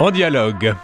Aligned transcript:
En 0.00 0.10
dialogue. 0.10 0.74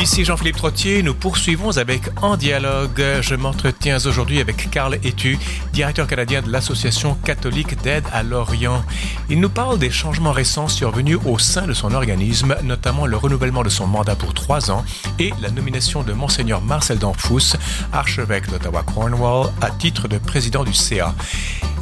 Ici 0.00 0.24
Jean-Philippe 0.24 0.56
Trottier, 0.56 1.02
nous 1.02 1.12
poursuivons 1.12 1.76
avec 1.76 2.04
En 2.22 2.38
Dialogue. 2.38 3.04
Je 3.20 3.34
m'entretiens 3.34 3.98
aujourd'hui 4.06 4.40
avec 4.40 4.70
Carl 4.70 4.94
Etu, 5.04 5.38
directeur 5.74 6.06
canadien 6.06 6.40
de 6.40 6.50
l'Association 6.50 7.16
catholique 7.22 7.78
d'aide 7.82 8.04
à 8.10 8.22
l'Orient. 8.22 8.82
Il 9.28 9.40
nous 9.40 9.50
parle 9.50 9.78
des 9.78 9.90
changements 9.90 10.32
récents 10.32 10.68
survenus 10.68 11.18
au 11.26 11.38
sein 11.38 11.66
de 11.66 11.74
son 11.74 11.92
organisme, 11.92 12.56
notamment 12.62 13.04
le 13.04 13.18
renouvellement 13.18 13.62
de 13.62 13.68
son 13.68 13.86
mandat 13.86 14.16
pour 14.16 14.32
trois 14.32 14.70
ans 14.70 14.86
et 15.18 15.34
la 15.42 15.50
nomination 15.50 16.02
de 16.02 16.14
Monseigneur 16.14 16.62
Marcel 16.62 16.98
Danfous, 16.98 17.56
archevêque 17.92 18.48
d'Ottawa-Cornwall, 18.48 19.52
à 19.60 19.70
titre 19.70 20.08
de 20.08 20.16
président 20.16 20.64
du 20.64 20.72
CA. 20.72 21.14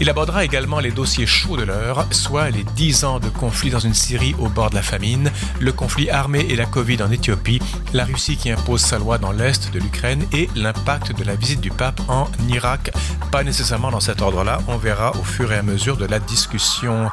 Il 0.01 0.09
abordera 0.09 0.45
également 0.45 0.79
les 0.79 0.93
dossiers 0.93 1.27
chauds 1.27 1.57
de 1.57 1.65
l'heure, 1.65 2.07
soit 2.13 2.51
les 2.51 2.65
dix 2.77 3.05
ans 3.05 3.19
de 3.19 3.29
conflit 3.29 3.71
dans 3.71 3.81
une 3.81 3.95
Syrie 3.95 4.35
au 4.39 4.49
bord 4.49 4.71
de 4.71 4.77
la 4.77 4.83
famine, 4.83 5.33
le 5.59 5.73
conflit 5.73 6.09
armé 6.09 6.47
et 6.49 6.55
la 6.55 6.67
Covid 6.67 7.03
en 7.03 7.11
Éthiopie, 7.11 7.61
la 7.93 8.05
Russie 8.09 8.37
qui 8.37 8.51
impose 8.51 8.81
sa 8.81 8.99
loi 8.99 9.19
dans 9.19 9.33
l'est 9.33 9.73
de 9.73 9.79
l'Ukraine 9.79 10.25
et 10.33 10.49
l'impact 10.57 11.17
de 11.17 11.25
la 11.25 11.35
visite 11.35 11.61
du 11.61 11.71
pape 11.71 12.01
en 12.09 12.27
Irak. 12.49 12.91
Pas 13.31 13.45
nécessairement 13.45 13.91
dans 13.91 14.01
cet 14.01 14.23
ordre-là, 14.23 14.61
on 14.67 14.77
verra 14.77 15.13
au 15.13 15.23
fur 15.23 15.53
et 15.53 15.57
à 15.57 15.63
mesure 15.63 15.97
de 15.97 16.07
la 16.07 16.19
discussion. 16.19 17.09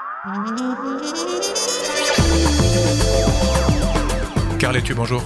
Carl 4.57 4.81
bonjour. 4.95 5.23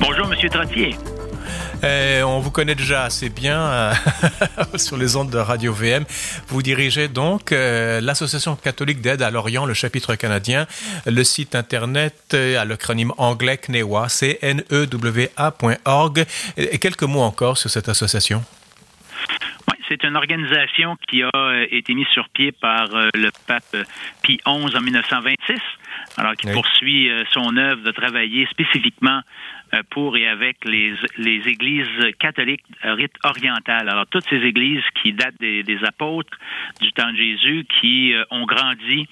Bonjour, 0.00 0.26
Monsieur 0.28 0.48
Trottier. 0.48 0.96
Eh, 1.86 2.22
on 2.22 2.38
vous 2.38 2.50
connaît 2.50 2.74
déjà 2.74 3.04
assez 3.04 3.28
bien 3.28 3.60
euh, 3.60 3.92
sur 4.76 4.96
les 4.96 5.16
ondes 5.16 5.28
de 5.28 5.36
Radio 5.36 5.70
VM. 5.74 6.04
Vous 6.48 6.62
dirigez 6.62 7.08
donc 7.08 7.52
euh, 7.52 8.00
l'Association 8.00 8.56
catholique 8.56 9.02
d'aide 9.02 9.20
à 9.20 9.30
l'Orient, 9.30 9.66
le 9.66 9.74
chapitre 9.74 10.14
canadien, 10.14 10.66
le 11.04 11.22
site 11.24 11.54
internet 11.54 12.14
euh, 12.32 12.58
à 12.58 12.64
l'acronyme 12.64 13.12
anglais 13.18 13.58
CNEWA, 13.58 14.08
c 14.08 14.38
n 14.40 14.62
w 14.70 15.28
a.org. 15.36 16.24
Et 16.56 16.78
quelques 16.78 17.02
mots 17.02 17.20
encore 17.20 17.58
sur 17.58 17.68
cette 17.68 17.90
association. 17.90 18.42
c'est 19.86 20.02
une 20.04 20.16
organisation 20.16 20.96
qui 21.06 21.22
a 21.22 21.64
été 21.70 21.92
mise 21.92 22.06
sur 22.14 22.30
pied 22.30 22.52
par 22.52 22.88
le 23.14 23.30
pape 23.46 23.76
Pie 24.22 24.40
XI 24.46 24.74
en 24.74 24.80
1926, 24.80 25.60
alors 26.16 26.34
qui 26.34 26.46
poursuit 26.46 27.10
son 27.32 27.54
œuvre 27.58 27.82
de 27.82 27.90
travailler 27.90 28.46
spécifiquement 28.46 29.20
euh, 29.20 29.63
pour 29.90 30.16
et 30.16 30.26
avec 30.28 30.64
les, 30.64 30.94
les 31.18 31.48
églises 31.48 31.86
catholiques 32.18 32.64
rite 32.82 33.14
orientales. 33.24 33.88
Alors, 33.88 34.06
toutes 34.06 34.28
ces 34.28 34.42
églises 34.42 34.82
qui 35.02 35.12
datent 35.12 35.38
des, 35.40 35.62
des 35.62 35.84
apôtres 35.84 36.36
du 36.80 36.92
temps 36.92 37.10
de 37.10 37.16
Jésus, 37.16 37.66
qui 37.80 38.14
euh, 38.14 38.24
ont 38.30 38.44
grandi 38.44 39.08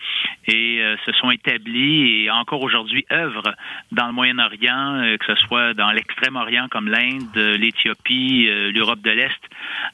et 0.46 0.80
euh, 0.80 0.96
se 1.04 1.12
sont 1.12 1.30
établies 1.30 2.24
et 2.24 2.30
encore 2.30 2.62
aujourd'hui 2.62 3.04
œuvrent 3.12 3.54
dans 3.92 4.06
le 4.06 4.12
Moyen-Orient, 4.12 5.16
que 5.18 5.26
ce 5.26 5.34
soit 5.46 5.74
dans 5.74 5.90
l'Extrême-Orient 5.90 6.68
comme 6.70 6.88
l'Inde, 6.88 7.36
l'Éthiopie, 7.36 8.48
l'Europe 8.72 9.00
de 9.00 9.10
l'Est. 9.10 9.42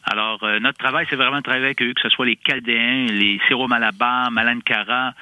Alors, 0.04 0.44
notre 0.60 0.78
travail, 0.78 1.06
c'est 1.08 1.16
vraiment 1.16 1.38
de 1.38 1.42
travailler 1.42 1.66
avec 1.66 1.82
eux, 1.82 1.92
que 1.92 2.00
ce 2.00 2.08
soit 2.08 2.26
les 2.26 2.36
Chaldéens, 2.36 3.06
les 3.06 3.40
Syro-Malabar, 3.48 4.30
Malankara, 4.30 5.14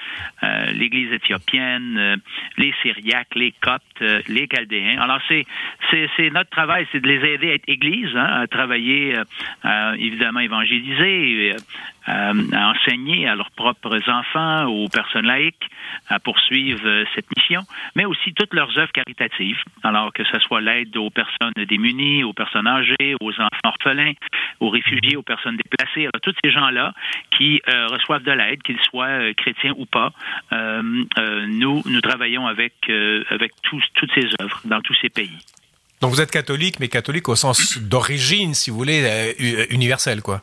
l'Église 0.72 1.12
éthiopienne, 1.12 2.20
les 2.58 2.74
Syriaques, 2.82 3.34
les 3.34 3.52
Coptes, 3.52 3.95
les 4.28 4.46
Chaldéens. 4.48 5.00
Alors, 5.00 5.20
c'est 5.28 5.44
c'est 5.90 6.30
notre 6.30 6.50
travail, 6.50 6.86
c'est 6.92 7.00
de 7.00 7.08
les 7.08 7.34
aider 7.34 7.50
à 7.50 7.54
être 7.54 7.68
église, 7.68 8.14
hein, 8.14 8.42
à 8.42 8.46
travailler, 8.46 9.14
euh, 9.64 9.92
évidemment, 9.98 10.40
évangéliser, 10.40 11.52
euh, 11.52 11.56
à 12.06 12.32
enseigner 12.70 13.26
à 13.28 13.34
leurs 13.34 13.50
propres 13.50 14.00
enfants, 14.08 14.66
aux 14.66 14.88
personnes 14.88 15.26
laïques, 15.26 15.68
à 16.08 16.18
poursuivre 16.20 16.80
euh, 16.84 17.04
cette 17.14 17.26
mission, 17.36 17.62
mais 17.94 18.04
aussi 18.04 18.32
toutes 18.34 18.54
leurs 18.54 18.76
œuvres 18.78 18.92
caritatives. 18.92 19.58
Alors 19.82 20.12
que 20.12 20.24
ce 20.24 20.38
soit 20.40 20.60
l'aide 20.60 20.96
aux 20.96 21.10
personnes 21.10 21.52
démunies, 21.68 22.24
aux 22.24 22.32
personnes 22.32 22.66
âgées, 22.66 23.14
aux 23.20 23.32
enfants 23.32 23.48
orphelins, 23.64 24.12
aux 24.60 24.68
réfugiés, 24.68 25.16
aux 25.16 25.22
personnes 25.22 25.56
déplacées. 25.56 26.02
Alors, 26.02 26.20
tous 26.22 26.34
ces 26.44 26.50
gens-là 26.50 26.92
qui 27.36 27.60
reçoivent 27.66 28.22
de 28.22 28.32
l'aide, 28.32 28.62
qu'ils 28.62 28.80
soient 28.80 29.32
chrétiens 29.34 29.74
ou 29.76 29.86
pas, 29.86 30.12
nous, 30.52 31.82
nous 31.84 32.00
travaillons 32.00 32.46
avec, 32.46 32.72
toutes 32.82 34.12
ces 34.14 34.28
œuvres 34.40 34.60
dans 34.64 34.80
tous 34.80 34.96
ces 35.00 35.08
pays. 35.08 35.38
Donc 36.00 36.10
vous 36.10 36.20
êtes 36.20 36.30
catholique, 36.30 36.78
mais 36.78 36.88
catholique 36.88 37.28
au 37.28 37.36
sens 37.36 37.78
d'origine, 37.78 38.54
si 38.54 38.70
vous 38.70 38.76
voulez, 38.76 39.02
euh, 39.04 39.64
universel, 39.70 40.20
quoi. 40.20 40.42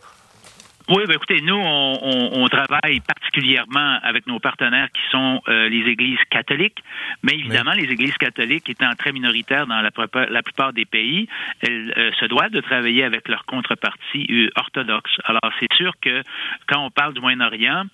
Oui, 0.89 1.03
ben 1.07 1.13
écoutez, 1.13 1.41
nous, 1.41 1.55
on, 1.55 2.47
travaille 2.49 2.99
particulièrement 2.99 3.99
avec 4.03 4.27
nos 4.27 4.39
partenaires 4.39 4.89
qui 4.91 5.01
sont 5.11 5.41
euh, 5.47 5.69
les 5.69 5.89
églises 5.89 6.19
catholiques, 6.29 6.83
mais 7.23 7.33
évidemment, 7.33 7.71
les 7.71 7.85
églises 7.85 8.17
catholiques 8.17 8.69
étant 8.69 8.93
très 8.95 9.13
minoritaires 9.13 9.65
dans 9.65 9.81
la, 9.81 9.91
la 10.29 10.43
plupart 10.43 10.73
des 10.73 10.85
pays, 10.85 11.27
elles 11.61 11.93
euh, 11.97 12.11
se 12.19 12.25
doivent 12.25 12.51
de 12.51 12.59
travailler 12.59 13.05
avec 13.05 13.29
leur 13.29 13.45
contrepartie 13.45 14.49
orthodoxe. 14.55 15.11
Alors, 15.23 15.53
c'est 15.59 15.71
sûr 15.73 15.93
que 16.01 16.21
quand 16.67 16.85
on 16.85 16.91
parle 16.91 17.13
du 17.13 17.21
Moyen-Orient, 17.21 17.85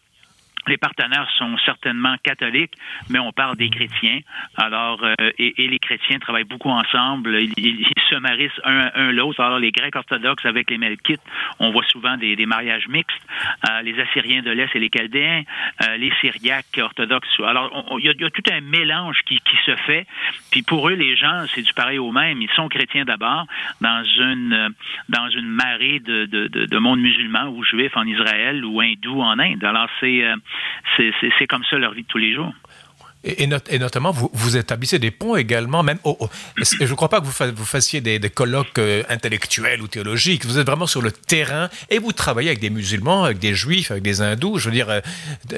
les 0.70 0.78
partenaires 0.78 1.28
sont 1.38 1.58
certainement 1.66 2.16
catholiques, 2.24 2.74
mais 3.10 3.20
on 3.20 3.32
parle 3.32 3.58
des 3.58 3.70
chrétiens. 3.70 4.20
Alors, 4.56 5.04
euh, 5.04 5.32
et, 5.38 5.68
les 5.68 5.80
chrétiens 5.80 6.20
travaillent 6.20 6.44
beaucoup 6.44 6.70
ensemble. 6.70 7.36
Ils, 7.58 7.86
se 8.10 8.16
marient 8.16 8.50
un, 8.64 8.92
un 8.96 9.12
l'autre. 9.12 9.42
Alors, 9.42 9.60
les 9.60 9.72
Grecs 9.72 9.96
orthodoxes 9.96 10.46
avec 10.46 10.70
les 10.70 10.78
Melkites, 10.78 11.22
on 11.60 11.72
voit 11.72 11.86
souvent 11.90 12.18
des, 12.18 12.46
mariages 12.46 12.88
mixtes. 12.88 13.22
Euh, 13.70 13.82
les 13.82 14.00
Assyriens 14.00 14.42
de 14.42 14.52
l'Est 14.52 14.70
et 14.76 14.80
les 14.80 14.90
Chaldéens, 14.90 15.44
euh, 15.84 15.98
les 15.98 16.12
Syriaques 16.22 16.80
orthodoxes. 16.80 17.28
Alors, 17.40 17.98
il 18.00 18.06
y, 18.06 18.10
a 18.10 18.30
tout 18.30 18.44
un 18.52 18.62
mélange 18.62 19.20
qui, 19.26 19.40
se 19.66 19.76
fait. 19.76 20.06
Puis 20.52 20.62
pour 20.62 20.88
eux, 20.90 20.94
les 20.94 21.16
gens, 21.16 21.46
c'est 21.54 21.62
du 21.62 21.74
pareil 21.74 21.98
au 21.98 22.12
même. 22.12 22.42
Ils 22.42 22.52
sont 22.52 22.70
chrétiens 22.70 23.04
d'abord 23.04 23.46
dans 23.82 24.04
une 24.04 24.74
dans 25.10 25.30
une 25.30 25.48
marée 25.48 26.00
de, 26.00 26.26
de, 26.26 26.48
de, 26.48 26.78
monde 26.78 27.00
musulman 27.00 27.48
ou 27.48 27.64
juif 27.64 27.96
en 27.98 28.06
Israël 28.06 28.64
ou 28.64 28.80
hindou 28.80 29.22
en 29.22 29.38
Inde. 29.40 29.64
Alors, 29.64 29.90
c'est 30.00 30.24
c'est 30.98 31.48
comme 31.48 31.64
ça 31.70 31.78
leur 31.78 31.94
vie 31.94 32.04
de 32.04 32.08
tous 32.08 32.18
les 32.18 32.34
jours. 32.34 32.54
Et, 33.26 33.48
notamment, 33.48 34.12
vous, 34.12 34.56
établissez 34.56 34.98
des 34.98 35.12
ponts 35.12 35.36
également, 35.36 35.84
même. 35.84 36.00
je 36.56 36.86
ne 36.86 36.94
crois 36.94 37.10
pas 37.10 37.20
que 37.20 37.26
vous, 37.26 37.54
vous 37.54 37.66
fassiez 37.66 38.00
des, 38.00 38.30
colloques 38.30 38.80
euh, 38.80 39.04
intellectuels 39.10 39.82
ou 39.82 39.90
théologiques. 39.90 40.46
Vous 40.46 40.58
êtes 40.58 40.66
vraiment 40.66 40.88
sur 40.88 41.02
le 41.02 41.12
terrain 41.12 41.70
et 41.90 42.00
vous 42.00 42.14
travaillez 42.14 42.48
avec 42.48 42.62
des 42.62 42.70
musulmans, 42.70 43.26
avec 43.26 43.40
des 43.40 43.54
juifs, 43.54 43.92
avec 43.92 44.04
des 44.04 44.22
hindous. 44.22 44.58
Je 44.58 44.70
veux 44.70 44.74
dire, 44.74 44.90
euh, 44.90 45.02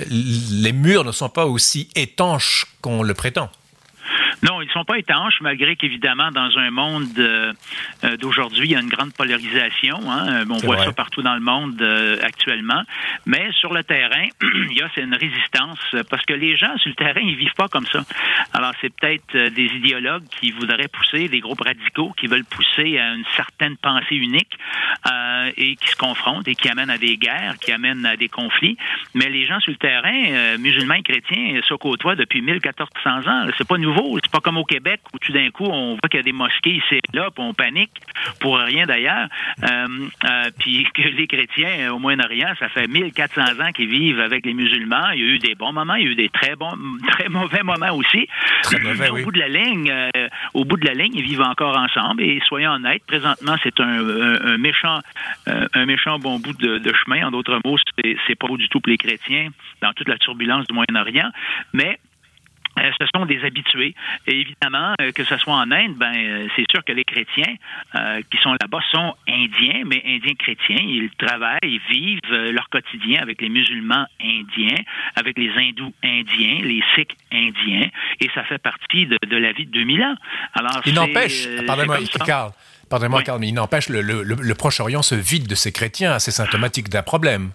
les 0.09 0.73
murs 0.73 1.03
ne 1.03 1.11
sont 1.11 1.29
pas 1.29 1.45
aussi 1.45 1.87
étanches 1.93 2.65
qu'on 2.81 3.03
le 3.03 3.13
prétend. 3.13 3.51
Non, 4.43 4.59
ils 4.61 4.67
ne 4.67 4.71
sont 4.71 4.85
pas 4.85 4.97
étanches, 4.97 5.39
malgré 5.41 5.75
qu'évidemment, 5.75 6.31
dans 6.31 6.57
un 6.57 6.71
monde 6.71 7.07
euh, 7.19 7.53
euh, 8.03 8.17
d'aujourd'hui, 8.17 8.69
il 8.69 8.71
y 8.71 8.75
a 8.75 8.79
une 8.79 8.89
grande 8.89 9.13
polarisation. 9.13 9.99
Hein. 10.09 10.45
On 10.49 10.57
voit 10.57 10.83
ça 10.83 10.91
partout 10.93 11.21
dans 11.21 11.35
le 11.35 11.41
monde 11.41 11.79
euh, 11.81 12.17
actuellement. 12.23 12.81
Mais 13.27 13.51
sur 13.59 13.71
le 13.71 13.83
terrain, 13.83 14.27
il 14.41 14.77
y 14.77 14.81
a 14.81 14.89
une 14.97 15.13
résistance 15.13 15.79
parce 16.09 16.25
que 16.25 16.33
les 16.33 16.57
gens 16.57 16.75
sur 16.77 16.89
le 16.89 16.95
terrain, 16.95 17.21
ils 17.21 17.35
vivent 17.35 17.53
pas 17.55 17.67
comme 17.67 17.85
ça. 17.85 18.03
Alors, 18.53 18.71
c'est 18.81 18.93
peut-être 18.93 19.49
des 19.49 19.65
idéologues 19.65 20.25
qui 20.39 20.51
voudraient 20.51 20.87
pousser, 20.87 21.27
des 21.27 21.39
groupes 21.39 21.61
radicaux 21.61 22.13
qui 22.17 22.27
veulent 22.27 22.45
pousser 22.45 22.97
à 22.97 23.13
une 23.13 23.25
certaine 23.35 23.77
pensée 23.77 24.15
unique 24.15 24.57
et 25.57 25.75
qui 25.75 25.87
se 25.87 25.95
confrontent 25.95 26.47
et 26.47 26.55
qui 26.55 26.69
amènent 26.69 26.89
à 26.89 26.97
des 26.97 27.17
guerres, 27.17 27.55
qui 27.59 27.71
amènent 27.71 28.05
à 28.05 28.15
des 28.15 28.27
conflits. 28.27 28.77
Mais 29.13 29.29
les 29.29 29.45
gens 29.45 29.59
sur 29.59 29.71
le 29.71 29.77
terrain, 29.77 30.57
musulmans 30.57 30.95
et 30.95 31.03
chrétiens, 31.03 31.59
se 31.67 31.73
côtoient 31.75 32.15
depuis 32.15 32.41
1400 32.41 33.27
ans. 33.27 33.45
C'est 33.57 33.67
pas 33.67 33.77
nouveau 33.77 34.19
pas 34.31 34.39
comme 34.39 34.57
au 34.57 34.65
Québec 34.65 35.01
où 35.13 35.19
tout 35.19 35.31
d'un 35.31 35.49
coup 35.51 35.65
on 35.65 35.91
voit 35.91 36.09
qu'il 36.09 36.19
y 36.19 36.21
a 36.21 36.23
des 36.23 36.31
mosquées 36.31 36.75
ici 36.75 36.95
et 36.95 37.01
là, 37.13 37.29
puis 37.31 37.43
on 37.43 37.53
panique 37.53 37.91
pour 38.39 38.57
rien 38.57 38.85
d'ailleurs. 38.85 39.27
Euh, 39.63 39.87
euh, 40.25 40.49
puis 40.59 40.87
que 40.93 41.01
les 41.01 41.27
chrétiens 41.27 41.69
euh, 41.79 41.89
au 41.89 41.99
Moyen-Orient, 41.99 42.53
ça 42.59 42.69
fait 42.69 42.87
1400 42.87 43.41
ans 43.59 43.71
qu'ils 43.71 43.89
vivent 43.89 44.19
avec 44.19 44.45
les 44.45 44.53
musulmans. 44.53 45.09
Il 45.13 45.19
y 45.19 45.23
a 45.23 45.27
eu 45.35 45.39
des 45.39 45.55
bons 45.55 45.73
moments, 45.73 45.95
il 45.95 46.05
y 46.05 46.07
a 46.07 46.11
eu 46.11 46.15
des 46.15 46.29
très 46.29 46.55
bons, 46.55 46.73
très 47.11 47.29
mauvais 47.29 47.63
moments 47.63 47.93
aussi. 47.95 48.27
Très 48.63 48.79
mauvais, 48.79 49.09
au 49.09 49.23
bout 49.23 49.31
de 49.31 49.39
la 49.39 49.47
ligne, 49.47 49.93
au 50.53 50.65
bout 50.65 50.77
de 50.77 50.85
la 50.85 50.93
ligne, 50.93 51.13
ils 51.15 51.23
vivent 51.23 51.41
encore 51.41 51.77
ensemble. 51.77 52.23
Et 52.23 52.41
soyons 52.47 52.71
honnêtes, 52.71 53.03
présentement, 53.05 53.55
c'est 53.63 53.79
un, 53.79 54.57
méchant, 54.57 54.99
un 55.45 55.85
méchant 55.85 56.19
bon 56.19 56.39
bout 56.39 56.53
de, 56.53 56.77
de 56.77 56.93
chemin. 57.03 57.27
En 57.27 57.31
d'autres 57.31 57.59
mots, 57.65 57.77
c'est 58.27 58.35
pas 58.35 58.47
du 58.55 58.69
tout 58.69 58.79
pour 58.79 58.89
les 58.89 58.97
chrétiens 58.97 59.49
dans 59.81 59.93
toute 59.93 60.07
la 60.07 60.17
turbulence 60.17 60.67
du 60.67 60.73
Moyen-Orient, 60.73 61.29
mais 61.73 61.99
euh, 62.79 62.89
ce 62.99 63.07
sont 63.13 63.25
des 63.25 63.43
habitués. 63.43 63.93
Et 64.27 64.41
évidemment, 64.41 64.93
euh, 65.01 65.11
que 65.11 65.23
ce 65.23 65.37
soit 65.37 65.53
en 65.53 65.71
Inde, 65.71 65.95
ben, 65.95 66.13
euh, 66.15 66.47
c'est 66.55 66.65
sûr 66.71 66.83
que 66.85 66.93
les 66.93 67.03
chrétiens 67.03 67.55
qui 68.29 68.37
sont 68.41 68.53
là-bas 68.53 68.79
sont 68.91 69.15
indiens, 69.27 69.83
mais 69.85 70.01
indiens 70.05 70.33
chrétiens. 70.35 70.79
Ils 70.79 71.09
travaillent, 71.17 71.59
ils 71.63 71.81
vivent 71.89 72.51
leur 72.51 72.69
quotidien 72.69 73.21
avec 73.21 73.41
les 73.41 73.49
musulmans 73.49 74.05
indiens, 74.23 74.81
avec 75.15 75.37
les 75.37 75.49
hindous 75.49 75.93
indiens, 76.03 76.59
les 76.61 76.81
sikhs 76.95 77.15
indiens, 77.31 77.89
et 78.19 78.29
ça 78.33 78.43
fait 78.43 78.57
partie 78.57 79.07
de, 79.07 79.37
la 79.37 79.51
vie 79.51 79.65
de 79.65 79.71
2000 79.71 80.03
ans. 80.03 80.15
Alors, 80.53 80.81
il 80.85 80.93
n'empêche, 80.93 81.47
pardonnez-moi, 81.65 81.99
Carl, 82.25 82.51
pardonnez-moi, 82.89 83.23
Carl, 83.23 83.39
mais 83.39 83.49
il 83.49 83.53
n'empêche, 83.53 83.89
le, 83.89 84.01
le 84.01 84.55
Proche-Orient 84.55 85.01
se 85.01 85.15
vide 85.15 85.47
de 85.47 85.55
ses 85.55 85.71
chrétiens, 85.71 86.19
c'est 86.19 86.31
symptomatique 86.31 86.89
d'un 86.89 87.03
problème. 87.03 87.51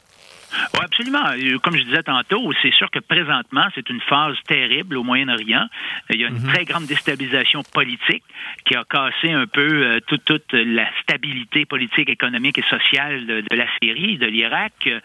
Absolument. 0.99 1.27
Euh, 1.29 1.59
comme 1.59 1.77
je 1.77 1.83
disais 1.83 2.03
tantôt, 2.03 2.51
c'est 2.63 2.73
sûr 2.73 2.91
que 2.91 3.01
présentement, 3.01 3.67
c'est 3.75 3.91
une 3.91 4.01
phase 4.01 4.37
terrible 4.47 4.97
au 4.97 5.03
Moyen-Orient. 5.03 5.67
Il 6.09 6.21
y 6.21 6.25
a 6.25 6.29
une 6.29 6.41
mhm. 6.41 6.49
très 6.49 6.65
grande 6.65 6.87
déstabilisation 6.87 7.63
politique 7.75 8.23
qui 8.65 8.75
a 8.77 8.85
cassé 8.85 9.31
un 9.31 9.47
peu 9.47 9.61
euh, 9.61 10.01
toute, 10.07 10.25
toute, 10.25 10.55
la 10.55 10.89
stabilité 11.03 11.67
politique, 11.67 12.09
économique 12.09 12.57
et 12.57 12.63
sociale 12.63 13.27
de, 13.27 13.45
la 13.51 13.67
Syrie, 13.79 14.17
de 14.17 14.25
l'Irak, 14.25 14.73
euh, 14.87 14.99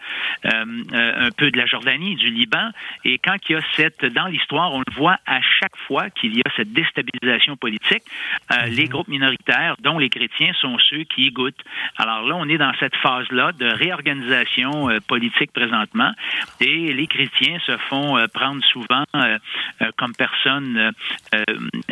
un 0.94 1.30
peu 1.36 1.50
de 1.50 1.58
la 1.58 1.66
Jordanie, 1.66 2.16
du 2.16 2.30
Liban. 2.30 2.70
Et 3.04 3.18
quand 3.18 3.36
il 3.50 3.52
y 3.52 3.56
a 3.56 3.60
cette, 3.76 4.02
dans 4.06 4.28
l'histoire, 4.28 4.72
on 4.72 4.78
le 4.78 4.94
voit 4.96 5.18
à 5.26 5.42
chaque 5.42 5.76
fois 5.86 6.08
qu'il 6.08 6.34
y 6.34 6.40
a 6.40 6.50
cette 6.56 6.72
déstabilisation 6.72 7.58
politique, 7.58 8.04
mhm. 8.50 8.70
les 8.70 8.84
groupes 8.86 9.08
minoritaires, 9.08 9.76
dont 9.82 9.98
les 9.98 10.08
chrétiens, 10.08 10.54
sont 10.54 10.78
ceux 10.78 11.04
qui 11.04 11.26
y 11.26 11.30
goûtent. 11.32 11.62
Alors 11.98 12.26
là, 12.26 12.36
on 12.38 12.48
est 12.48 12.58
dans 12.58 12.72
cette 12.80 12.96
phase-là 12.96 13.52
de 13.52 13.66
réorganisation 13.66 14.88
politique 15.06 15.52
présentement. 15.82 16.12
Et 16.60 16.92
les 16.92 17.06
chrétiens 17.06 17.58
se 17.66 17.76
font 17.88 18.16
euh, 18.16 18.26
prendre 18.32 18.62
souvent 18.64 19.04
euh, 19.16 19.38
euh, 19.80 19.90
comme 19.96 20.14
personnes 20.14 20.92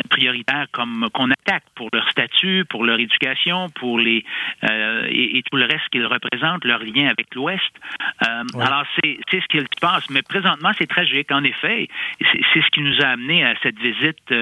prioritaires, 0.09 0.67
comme 0.71 1.09
qu'on 1.13 1.29
attaque 1.31 1.63
pour 1.75 1.89
leur 1.93 2.09
statut, 2.09 2.65
pour 2.69 2.85
leur 2.85 2.99
éducation, 2.99 3.69
pour 3.69 3.99
les 3.99 4.23
et, 4.63 5.43
tout 5.49 5.57
le 5.57 5.65
reste 5.65 5.89
qu'ils 5.91 6.05
représentent, 6.05 6.63
leur 6.65 6.79
lien 6.79 7.07
avec 7.07 7.33
l'Ouest. 7.35 7.71
Alors 8.19 8.85
c'est 8.95 9.19
ce 9.31 9.47
qui 9.47 9.59
se 9.59 9.79
passe. 9.79 10.09
Mais 10.09 10.21
présentement, 10.21 10.71
c'est 10.77 10.87
tragique. 10.87 11.31
En 11.31 11.43
effet, 11.43 11.87
c'est 12.19 12.61
ce 12.61 12.69
qui 12.71 12.81
nous 12.81 13.01
a 13.01 13.07
amené 13.07 13.43
à 13.43 13.53
cette 13.63 13.79
visite 13.79 14.33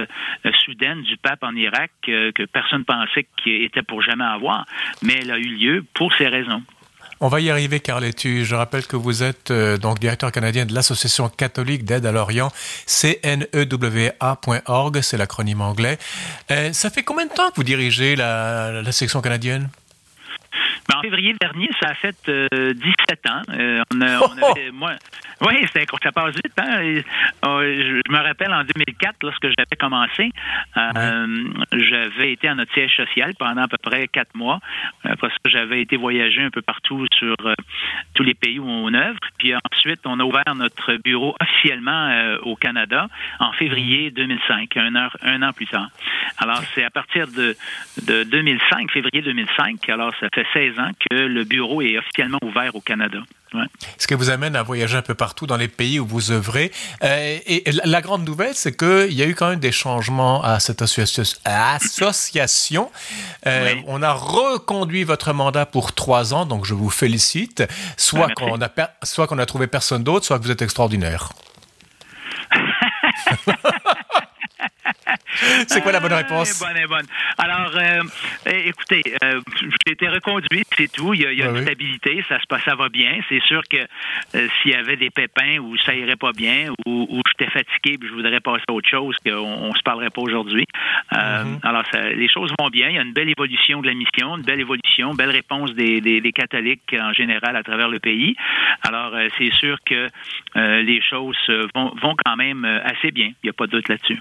soudaine 0.65 1.01
du 1.03 1.17
pape 1.17 1.43
en 1.43 1.55
Irak 1.55 1.91
que 2.03 2.45
personne 2.45 2.83
pensait 2.83 3.27
qu'il 3.37 3.63
était 3.63 3.83
pour 3.83 4.01
jamais 4.01 4.25
avoir, 4.25 4.65
mais 5.01 5.13
elle 5.21 5.31
a 5.31 5.37
eu 5.37 5.55
lieu 5.55 5.85
pour 5.93 6.13
ces 6.15 6.27
raisons. 6.27 6.63
On 7.21 7.27
va 7.27 7.41
y 7.41 7.49
arriver, 7.49 7.81
Carl 7.81 8.05
Etu. 8.05 8.45
Je 8.45 8.55
rappelle 8.55 8.87
que 8.87 8.95
vous 8.95 9.23
êtes 9.23 9.51
euh, 9.51 9.77
donc 9.77 9.99
directeur 9.99 10.31
canadien 10.31 10.65
de 10.65 10.73
l'Association 10.73 11.27
catholique 11.27 11.83
d'aide 11.83 12.05
à 12.05 12.13
l'Orient, 12.13 12.49
cnewa.org, 12.87 13.41
c'est 15.01 15.17
l'acronyme 15.17 15.59
anglais. 15.59 15.97
Euh, 16.49 16.71
ça 16.71 16.89
fait 16.89 17.03
combien 17.03 17.25
de 17.25 17.33
temps 17.33 17.49
que 17.49 17.55
vous 17.57 17.63
dirigez 17.63 18.15
la 18.15 18.91
section 18.91 19.19
canadienne? 19.21 19.69
Ben, 20.89 20.97
en 20.97 21.01
février 21.01 21.35
dernier, 21.39 21.69
ça 21.79 21.89
a 21.89 21.93
fait 21.93 22.15
17 22.25 22.29
euh, 22.29 22.73
ans. 23.29 23.41
Euh, 23.49 23.83
on, 23.93 24.01
a, 24.01 24.19
on 24.21 24.51
avait, 24.51 24.71
moi, 24.71 24.93
oui, 25.41 25.65
ça 25.71 26.11
passe 26.11 26.35
vite. 26.35 26.53
Hein? 26.57 27.01
Oh, 27.45 27.59
je, 27.61 28.01
me 28.11 28.17
rappelle 28.17 28.51
en 28.51 28.63
2004, 28.63 29.17
lorsque 29.21 29.43
j'avais 29.43 29.75
commencé, 29.79 30.31
euh, 30.77 31.49
j'avais 31.73 32.33
été 32.33 32.47
à 32.47 32.55
notre 32.55 32.73
siège 32.73 32.95
social 32.95 33.35
pendant 33.37 33.61
à 33.61 33.67
peu 33.67 33.77
près 33.77 34.07
quatre 34.07 34.33
mois. 34.35 34.59
Après 35.03 35.29
ça, 35.29 35.49
j'avais 35.49 35.81
été 35.81 35.95
voyager 35.95 36.41
un 36.41 36.49
peu 36.49 36.63
partout 36.63 37.05
sur 37.13 37.35
tous 38.15 38.23
les 38.23 38.33
pays 38.33 38.57
où 38.57 38.67
on 38.67 38.91
œuvre. 38.93 39.19
Puis 39.37 39.53
ensuite, 39.71 40.01
on 40.05 40.19
a 40.19 40.23
ouvert 40.23 40.55
notre 40.55 40.95
bureau 40.95 41.35
officiellement 41.39 42.35
au 42.41 42.55
Canada 42.55 43.07
en 43.39 43.51
février 43.53 44.09
2005, 44.11 44.75
un 44.77 44.95
an, 44.95 45.09
un 45.21 45.43
an 45.43 45.53
plus 45.53 45.67
tard. 45.67 45.89
Alors, 46.37 46.61
c'est 46.73 46.83
à 46.83 46.89
partir 46.89 47.27
de, 47.27 47.55
de 48.07 48.23
2005, 48.23 48.91
février 48.91 49.21
2005, 49.21 49.87
alors 49.89 50.13
ça 50.19 50.27
fait 50.33 50.45
16 50.53 50.78
ans 50.78 50.78
que 51.09 51.15
le 51.15 51.43
bureau 51.43 51.81
est 51.81 51.97
officiellement 51.97 52.39
ouvert 52.43 52.75
au 52.75 52.81
Canada. 52.81 53.19
Ce 53.97 54.05
qui 54.05 54.13
vous 54.13 54.29
amène 54.29 54.55
à 54.55 54.63
voyager 54.63 54.97
un 54.97 55.01
peu 55.01 55.15
partout 55.15 55.47
dans 55.47 55.57
les 55.57 55.67
pays 55.67 55.99
où 55.99 56.05
vous 56.05 56.31
œuvrez. 56.31 56.71
Euh, 57.03 57.39
et, 57.45 57.63
la 57.83 58.01
grande 58.01 58.23
nouvelle, 58.23 58.53
c'est 58.53 58.77
qu'il 58.77 59.13
y 59.13 59.23
a 59.23 59.25
eu 59.25 59.33
quand 59.33 59.49
même 59.49 59.59
des 59.59 59.71
changements 59.71 60.43
à 60.43 60.59
cette 60.59 60.83
association. 60.83 62.91
Euh, 63.47 63.75
on 63.87 64.03
a 64.03 64.13
reconduit 64.13 65.03
votre 65.03 65.33
mandat 65.33 65.65
pour 65.65 65.93
trois 65.93 66.33
ans, 66.33 66.45
donc 66.45 66.65
je 66.65 66.75
vous 66.75 66.91
félicite. 66.91 67.63
Soit 67.97 68.29
qu'on 68.35 68.61
a, 68.61 68.69
soit 69.03 69.27
qu'on 69.27 69.39
a 69.39 69.45
trouvé 69.45 69.67
personne 69.67 70.03
d'autre, 70.03 70.25
soit 70.25 70.37
que 70.37 70.43
vous 70.43 70.51
êtes 70.51 70.61
extraordinaire. 70.61 71.29
C'est 75.67 75.81
quoi 75.81 75.91
la 75.91 75.99
bonne 75.99 76.13
réponse? 76.13 76.59
bonne, 76.59 76.85
bonne. 76.87 77.05
Alors, 77.37 77.71
euh, 77.75 78.01
écoutez, 78.47 79.01
euh, 79.23 79.41
j'ai 79.61 79.93
été 79.93 80.07
reconduit, 80.07 80.63
c'est 80.77 80.91
tout. 80.91 81.13
Il 81.13 81.21
y 81.21 81.25
a, 81.25 81.49
une 81.49 81.61
stabilité, 81.61 82.23
ça 82.27 82.39
se 82.39 82.45
passe, 82.47 82.63
ça 82.63 82.75
va 82.75 82.89
bien. 82.89 83.19
C'est 83.29 83.41
sûr 83.43 83.61
que 83.69 83.77
euh, 83.77 84.47
s'il 84.61 84.71
y 84.71 84.75
avait 84.75 84.97
des 84.97 85.09
pépins 85.09 85.57
ou 85.59 85.77
ça 85.77 85.93
irait 85.93 86.15
pas 86.15 86.31
bien 86.31 86.71
ou, 86.85 87.07
ou 87.09 87.21
j'étais 87.27 87.51
fatigué 87.51 87.97
et 88.01 88.07
je 88.07 88.13
voudrais 88.13 88.39
passer 88.39 88.63
à 88.67 88.73
autre 88.73 88.89
chose, 88.89 89.15
qu'on 89.25 89.37
on 89.37 89.73
se 89.73 89.81
parlerait 89.81 90.09
pas 90.09 90.21
aujourd'hui. 90.21 90.65
Mm-hmm. 91.11 91.59
Alors, 91.63 91.83
les 91.93 92.29
choses 92.29 92.53
vont 92.59 92.69
bien. 92.69 92.89
Il 92.89 92.95
y 92.95 92.99
a 92.99 93.01
une 93.01 93.13
belle 93.13 93.29
évolution 93.29 93.81
de 93.81 93.87
la 93.87 93.93
mission, 93.93 94.37
une 94.37 94.43
belle 94.43 94.59
évolution, 94.59 95.11
une 95.11 95.17
belle 95.17 95.31
réponse 95.31 95.73
des, 95.73 96.01
des, 96.01 96.31
catholiques 96.31 96.95
en 96.99 97.13
général 97.13 97.55
à 97.55 97.63
travers 97.63 97.89
le 97.89 97.99
pays. 97.99 98.35
Alors, 98.83 99.13
c'est 99.37 99.51
sûr 99.53 99.77
que 99.85 100.07
les 100.55 101.01
choses 101.01 101.37
vont, 101.75 101.93
vont 102.01 102.15
quand 102.25 102.35
même 102.35 102.65
assez 102.65 103.11
bien. 103.11 103.27
Il 103.43 103.45
n'y 103.45 103.49
a 103.49 103.53
pas 103.53 103.67
de 103.67 103.71
doute 103.71 103.89
là-dessus. 103.89 104.19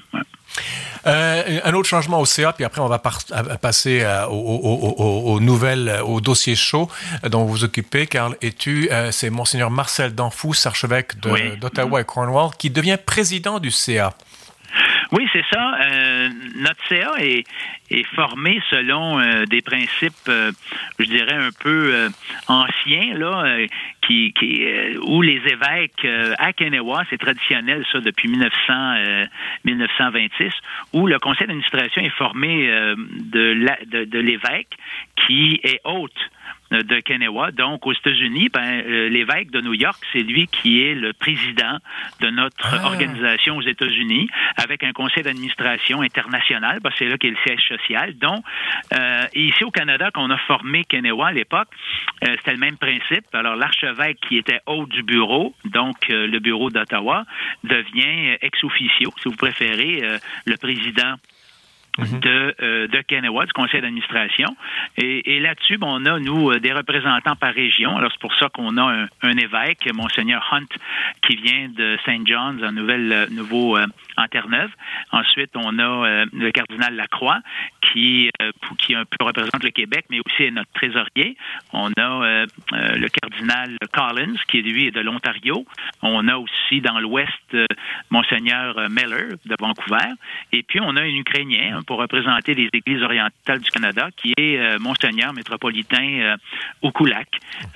Euh, 1.06 1.60
un 1.64 1.75
autre 1.75 1.88
changement 1.88 2.20
au 2.20 2.26
CA, 2.26 2.52
puis 2.52 2.64
après 2.64 2.80
on 2.80 2.88
va 2.88 2.98
passer 2.98 4.00
euh, 4.02 4.26
aux, 4.26 5.40
nouvelles, 5.40 6.00
au 6.04 6.20
dossier 6.20 6.56
chaud 6.56 6.90
dont 7.30 7.44
vous 7.44 7.52
vous 7.52 7.64
occupez, 7.64 8.06
Carl 8.06 8.36
tu 8.58 8.88
euh, 8.90 9.10
c'est 9.12 9.30
Monseigneur 9.30 9.70
Marcel 9.70 10.14
Danfous, 10.14 10.54
archevêque 10.64 11.19
d'Ottawa 11.60 12.00
et 12.00 12.04
Cornwall, 12.04 12.50
qui 12.58 12.70
devient 12.70 12.98
président 13.04 13.58
du 13.58 13.70
CA. 13.70 14.14
Oui, 15.10 15.26
c'est 15.32 15.44
ça. 15.50 15.75
Euh, 15.81 16.28
notre 16.56 16.87
CA 16.87 17.14
est, 17.19 17.44
est 17.90 18.06
formé 18.14 18.60
selon 18.69 19.19
euh, 19.19 19.46
des 19.46 19.62
principes, 19.62 20.12
euh, 20.28 20.52
je 20.99 21.06
dirais, 21.06 21.34
un 21.34 21.50
peu 21.60 22.08
anciens, 22.46 23.14
là, 23.14 23.56
qui, 24.06 24.32
qui 24.38 24.66
où 25.02 25.22
les 25.22 25.40
évêques 25.46 26.06
à 26.38 26.52
Kenewa, 26.52 27.05
c'est 27.08 27.19
traditionnel, 27.19 27.84
ça, 27.90 28.00
depuis 28.00 28.28
1900, 28.28 29.28
1926, 29.64 30.52
où 30.93 31.06
le 31.06 31.19
conseil 31.19 31.46
d'administration 31.46 32.02
est 32.02 32.16
formé 32.16 32.66
de, 32.66 34.05
de 34.05 34.19
l'évêque 34.19 34.76
qui 35.26 35.60
est 35.62 35.81
hôte 35.84 36.31
de 36.70 37.00
Kenewa. 37.00 37.50
Donc, 37.50 37.87
aux 37.87 37.93
États-Unis, 37.93 38.49
ben, 38.53 38.82
euh, 38.87 39.09
l'évêque 39.09 39.50
de 39.50 39.61
New 39.61 39.75
York, 39.75 39.99
c'est 40.12 40.20
lui 40.20 40.47
qui 40.47 40.82
est 40.82 40.94
le 40.94 41.12
président 41.12 41.79
de 42.20 42.31
notre 42.31 42.75
ah. 42.75 42.87
organisation 42.87 43.56
aux 43.56 43.62
États-Unis, 43.62 44.29
avec 44.56 44.82
un 44.85 44.93
conseil 44.93 45.23
d'administration 45.23 46.03
international, 46.03 46.81
parce 46.82 46.94
que 46.94 47.05
c'est 47.05 47.11
là 47.11 47.19
qu'est 47.19 47.31
le 47.31 47.37
siège 47.47 47.67
social. 47.69 48.17
Donc, 48.19 48.44
euh, 48.94 49.25
ici 49.35 49.65
au 49.65 49.70
Canada, 49.70 50.11
qu'on 50.12 50.31
a 50.31 50.38
formé 50.38 50.85
Kenewa 50.85 51.29
à 51.29 51.32
l'époque, 51.32 51.69
euh, 52.25 52.37
c'était 52.38 52.53
le 52.53 52.59
même 52.59 52.76
principe. 52.76 53.25
Alors, 53.32 53.56
l'archevêque 53.56 54.19
qui 54.29 54.37
était 54.37 54.60
haut 54.67 54.87
du 54.87 55.03
bureau, 55.03 55.55
donc 55.65 55.96
le 56.08 56.39
bureau 56.39 56.70
d'Ottawa, 56.70 57.25
devient 57.65 58.37
ex 58.41 58.63
officio, 58.65 59.13
si 59.22 59.29
vous 59.29 59.37
préférez, 59.37 60.03
le 60.46 60.56
président 60.56 61.15
Mhm. 61.98 62.20
de, 62.20 62.55
euh, 62.62 62.86
de 62.86 63.00
Kenewa, 63.02 63.44
du 63.44 63.52
conseil 63.52 63.81
d'administration. 63.81 64.56
Et, 64.96 65.40
là-dessus, 65.40 65.78
on 65.82 66.05
a, 66.06 66.20
nous, 66.20 66.50
euh, 66.50 66.60
des 66.60 66.72
représentants 66.72 67.34
par 67.34 67.52
région. 67.52 67.96
Alors, 67.96 68.12
c'est 68.12 68.20
pour 68.20 68.34
ça 68.36 68.48
qu'on 68.48 68.76
a 68.76 68.82
un, 68.82 69.08
un, 69.22 69.36
évêque, 69.36 69.93
Monseigneur 69.93 70.46
Hunt, 70.52 70.67
qui 71.22 71.36
vient 71.36 71.69
de 71.69 71.98
St. 72.05 72.24
John's, 72.24 72.62
en 72.62 72.72
Nouvelle, 72.72 73.12
euh, 73.12 73.26
Nouveau, 73.31 73.76
en 73.76 74.26
Terre-Neuve. 74.28 74.70
Ensuite, 75.10 75.50
on 75.56 75.78
a 75.78 76.24
le 76.32 76.50
cardinal 76.50 76.94
Lacroix, 76.94 77.40
qui, 77.81 78.31
qui 78.78 78.94
un 78.94 79.05
peu 79.05 79.24
représente 79.24 79.62
le 79.62 79.70
Québec, 79.70 80.06
mais 80.10 80.20
aussi 80.24 80.44
est 80.44 80.50
notre 80.50 80.70
trésorier. 80.72 81.36
On 81.72 81.90
a 81.96 82.44
le 82.72 83.08
cardinal 83.08 83.76
Collins, 83.93 84.36
qui, 84.48 84.62
lui, 84.62 84.86
est 84.86 84.90
de 84.90 85.00
l'Ontario. 85.00 85.64
On 86.02 86.26
a 86.28 86.36
aussi, 86.36 86.81
dans 86.81 86.98
l'Ouest, 86.98 87.56
Monseigneur 88.10 88.88
Miller, 88.90 89.36
de 89.44 89.56
Vancouver. 89.58 90.14
Et 90.52 90.62
puis, 90.62 90.81
on 90.81 90.96
a 90.96 91.02
un 91.02 91.14
Ukrainien, 91.14 91.78
pour 91.88 91.98
représenter 92.00 92.54
les 92.54 92.68
Églises 92.70 93.02
orientales 93.02 93.60
du 93.60 93.70
Canada, 93.70 94.10
qui 94.14 94.34
est 94.36 94.58
euh, 94.58 94.78
Monseigneur 94.78 95.32
métropolitain 95.32 96.20
euh, 96.20 96.36
Okulak, 96.82 97.28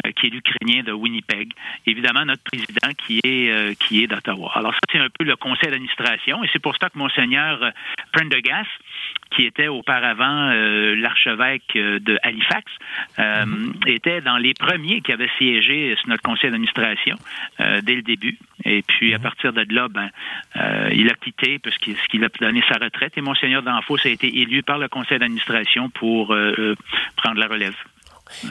euh, 0.05 0.11
qui 0.13 0.27
est 0.27 0.31
l'Ukrainien 0.31 0.83
de 0.83 0.93
Winnipeg. 0.93 1.51
Évidemment, 1.87 2.27
notre 2.27 2.43
président 2.43 2.93
qui 2.99 3.21
est, 3.25 3.75
qui 3.81 4.05
est 4.05 4.07
d'Ottawa. 4.07 4.53
Alors 4.55 4.75
ça, 4.75 4.81
c'est 4.93 4.99
un 4.99 5.09
peu 5.09 5.25
le 5.25 5.35
conseil 5.37 5.71
d'administration, 5.71 6.45
et 6.45 6.49
c'est 6.53 6.59
pour 6.59 6.77
ça 6.77 6.91
que 6.91 6.99
Monseigneur 6.99 7.73
Prendergast, 8.13 8.69
qui 9.35 9.47
était 9.47 9.69
auparavant 9.69 10.53
l'archevêque 10.95 11.73
de 11.75 12.19
Halifax, 12.23 12.71
mm-hmm. 13.19 13.89
était 13.89 14.21
dans 14.21 14.37
les 14.37 14.53
premiers 14.53 15.01
qui 15.01 15.11
avaient 15.11 15.31
siégé 15.39 15.97
sur 15.97 16.11
notre 16.11 16.23
conseil 16.23 16.51
d'administration 16.51 17.17
dès 17.59 17.95
le 17.95 18.03
début. 18.03 18.37
Et 18.65 18.83
puis, 18.83 19.15
à 19.15 19.17
mm-hmm. 19.17 19.23
partir 19.23 19.53
de 19.55 19.65
là, 19.71 19.89
ben, 19.89 20.11
il 20.93 21.09
a 21.09 21.15
quitté 21.15 21.59
parce 21.59 21.79
qu'il 21.79 22.25
a 22.25 22.29
donné 22.29 22.63
sa 22.69 22.79
retraite. 22.79 23.17
Et 23.17 23.23
Monseigneur 23.23 23.63
Danfos 23.63 24.02
a 24.09 24.13
été 24.13 24.41
élu 24.41 24.63
par 24.63 24.79
le 24.79 24.89
conseil 24.89 25.19
d'administration 25.19 25.91
pour 25.91 26.33
euh, 26.33 26.55
euh, 26.59 26.75
prendre 27.17 27.39
la 27.39 27.47
relève. 27.47 27.75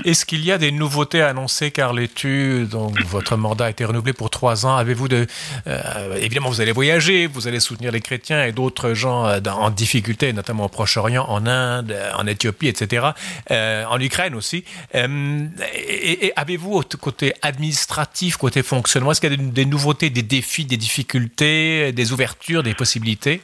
Est-ce 0.05 0.27
qu'il 0.27 0.45
y 0.45 0.51
a 0.51 0.59
des 0.59 0.71
nouveautés 0.71 1.23
annoncées, 1.23 1.71
Carl 1.71 1.99
Etu 1.99 2.67
Donc, 2.69 3.01
votre 3.01 3.35
mandat 3.35 3.65
a 3.65 3.69
été 3.71 3.83
renouvelé 3.83 4.13
pour 4.13 4.29
trois 4.29 4.67
ans. 4.67 4.75
Avez-vous 4.75 5.07
de... 5.07 5.25
Euh, 5.65 6.17
évidemment, 6.17 6.49
vous 6.49 6.61
allez 6.61 6.71
voyager, 6.71 7.25
vous 7.25 7.47
allez 7.47 7.59
soutenir 7.59 7.91
les 7.91 7.99
chrétiens 7.99 8.45
et 8.45 8.51
d'autres 8.51 8.93
gens 8.93 9.25
en 9.25 9.69
difficulté, 9.71 10.33
notamment 10.33 10.65
au 10.65 10.69
Proche-Orient, 10.69 11.25
en 11.27 11.47
Inde, 11.47 11.95
en 12.15 12.27
Éthiopie, 12.27 12.67
etc., 12.67 13.07
en 13.49 13.99
Ukraine 13.99 14.35
aussi. 14.35 14.65
Et, 14.93 16.31
avez-vous, 16.35 16.83
côté 17.01 17.33
administratif, 17.41 18.37
côté 18.37 18.61
fonctionnement, 18.61 19.13
est-ce 19.13 19.21
qu'il 19.21 19.31
y 19.31 19.33
a 19.33 19.37
des, 19.37 19.65
nouveautés, 19.65 20.11
des 20.11 20.21
défis, 20.21 20.65
des 20.65 20.77
difficultés, 20.77 21.91
des 21.91 22.13
ouvertures, 22.13 22.61
des 22.61 22.75
possibilités? 22.75 23.41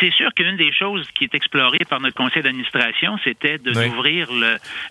C'est 0.00 0.12
sûr 0.12 0.32
qu'une 0.34 0.56
des 0.56 0.72
choses 0.72 1.08
qui 1.12 1.24
est 1.24 1.34
explorée 1.34 1.84
par 1.88 2.00
notre 2.00 2.16
conseil 2.16 2.42
d'administration, 2.42 3.18
c'était 3.24 3.58
de 3.58 3.72
d'ouvrir 3.72 4.28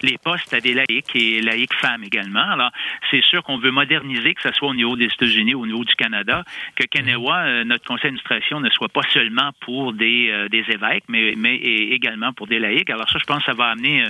les 0.01 0.17
postes 0.23 0.53
à 0.53 0.59
des 0.59 0.73
laïcs 0.73 1.15
et 1.15 1.41
laïcs 1.41 1.73
femmes 1.75 2.03
également. 2.03 2.51
Alors, 2.51 2.71
c'est 3.11 3.23
sûr 3.23 3.43
qu'on 3.43 3.57
veut 3.57 3.71
moderniser, 3.71 4.33
que 4.33 4.41
ce 4.41 4.51
soit 4.51 4.69
au 4.69 4.73
niveau 4.73 4.95
des 4.95 5.05
États-Unis 5.05 5.55
ou 5.55 5.61
au 5.61 5.65
niveau 5.65 5.83
du 5.83 5.95
Canada, 5.95 6.43
que 6.75 6.83
Kanewa, 6.85 7.41
mhm. 7.41 7.47
euh, 7.47 7.63
notre 7.63 7.85
conseil 7.85 8.05
d'administration, 8.05 8.59
ne 8.59 8.69
soit 8.69 8.89
pas 8.89 9.01
seulement 9.13 9.51
pour 9.61 9.93
des, 9.93 10.29
euh, 10.29 10.49
des 10.49 10.65
évêques, 10.69 11.05
mais, 11.07 11.33
mais 11.37 11.55
également 11.55 12.33
pour 12.33 12.47
des 12.47 12.59
laïcs. 12.59 12.89
Alors 12.89 13.09
ça, 13.09 13.19
je 13.19 13.25
pense 13.25 13.39
que 13.39 13.45
ça 13.45 13.53
va 13.53 13.69
amener 13.69 14.07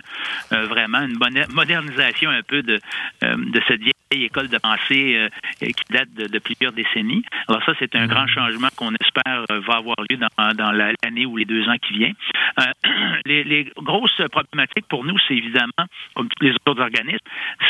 euh, 0.52 0.66
vraiment 0.66 1.00
une 1.00 1.18
modernisation 1.54 2.30
un 2.30 2.44
peu 2.44 2.62
de, 2.62 2.80
de 3.22 3.62
cette 3.68 3.82
vieille 3.82 3.94
école 4.26 4.48
de 4.48 4.58
pensée 4.58 5.30
qui 5.60 5.94
date 5.94 6.14
de, 6.14 6.40
plusieurs 6.40 6.72
décennies. 6.72 7.24
Alors 7.48 7.64
ça, 7.66 7.74
c'est 7.80 7.96
un 7.96 8.08
grand 8.08 8.28
changement 8.28 8.70
qu'on 8.76 8.94
espère 8.96 9.46
va 9.50 9.76
avoir 9.76 9.96
lieu 10.10 10.18
dans 10.18 10.28
dans, 10.58 10.72
l'année 10.72 11.26
ou 11.26 11.38
les 11.38 11.46
deux 11.46 11.68
ans 11.70 11.78
qui 11.82 11.94
viennent. 11.94 12.16
Euh, 12.60 12.64
les, 13.26 13.72
grosses 13.78 14.22
problématiques 14.32 14.88
pour 14.90 15.04
nous, 15.04 15.18
c'est 15.28 15.36
évidemment, 15.36 15.86
comme 16.16 16.28
tous 16.30 16.46
les 16.46 16.54
autres 16.54 16.82
organismes, 16.82 17.18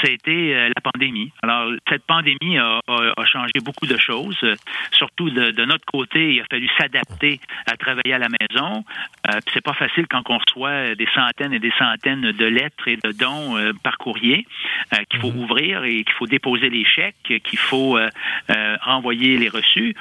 c'était 0.04 0.54
euh, 0.54 0.70
la 0.76 0.82
pandémie. 0.82 1.32
Alors, 1.44 1.72
cette 1.90 2.06
pandémie 2.06 2.58
a, 2.58 2.80
changé 3.26 3.60
beaucoup 3.64 3.86
de 3.86 3.98
choses. 3.98 4.40
Surtout 4.92 5.30
de, 5.30 5.66
notre 5.66 5.86
côté, 5.86 6.36
il 6.36 6.42
a 6.42 6.46
fallu 6.50 6.70
s'adapter 6.78 7.40
à 7.66 7.76
travailler 7.76 8.14
à 8.14 8.20
la 8.20 8.28
maison. 8.30 8.84
Euh, 9.30 9.40
c'est 9.54 9.62
pas 9.62 9.74
facile 9.74 10.08
quand 10.10 10.30
on 10.30 10.38
reçoit 10.38 10.96
des 10.96 11.08
centaines 11.14 11.54
et 11.54 11.60
des 11.60 11.74
centaines 11.78 12.32
de 12.32 12.46
lettres 12.46 12.88
et 12.88 12.96
de 12.96 13.12
dons 13.12 13.58
euh, 13.58 13.74
par 13.84 13.98
courrier 13.98 14.46
qu'il 15.10 15.20
faut 15.20 15.32
mhm. 15.32 15.40
ouvrir 15.40 15.84
et 15.84 16.04
qu'il 16.04 16.14
faut 16.14 16.28
déposer 16.28 16.70
les 16.70 16.86
chèques, 16.86 17.42
qu'il 17.44 17.60
faut 17.60 18.00
renvoyer 18.82 19.38
les 19.38 19.50
reçus. 19.50 19.96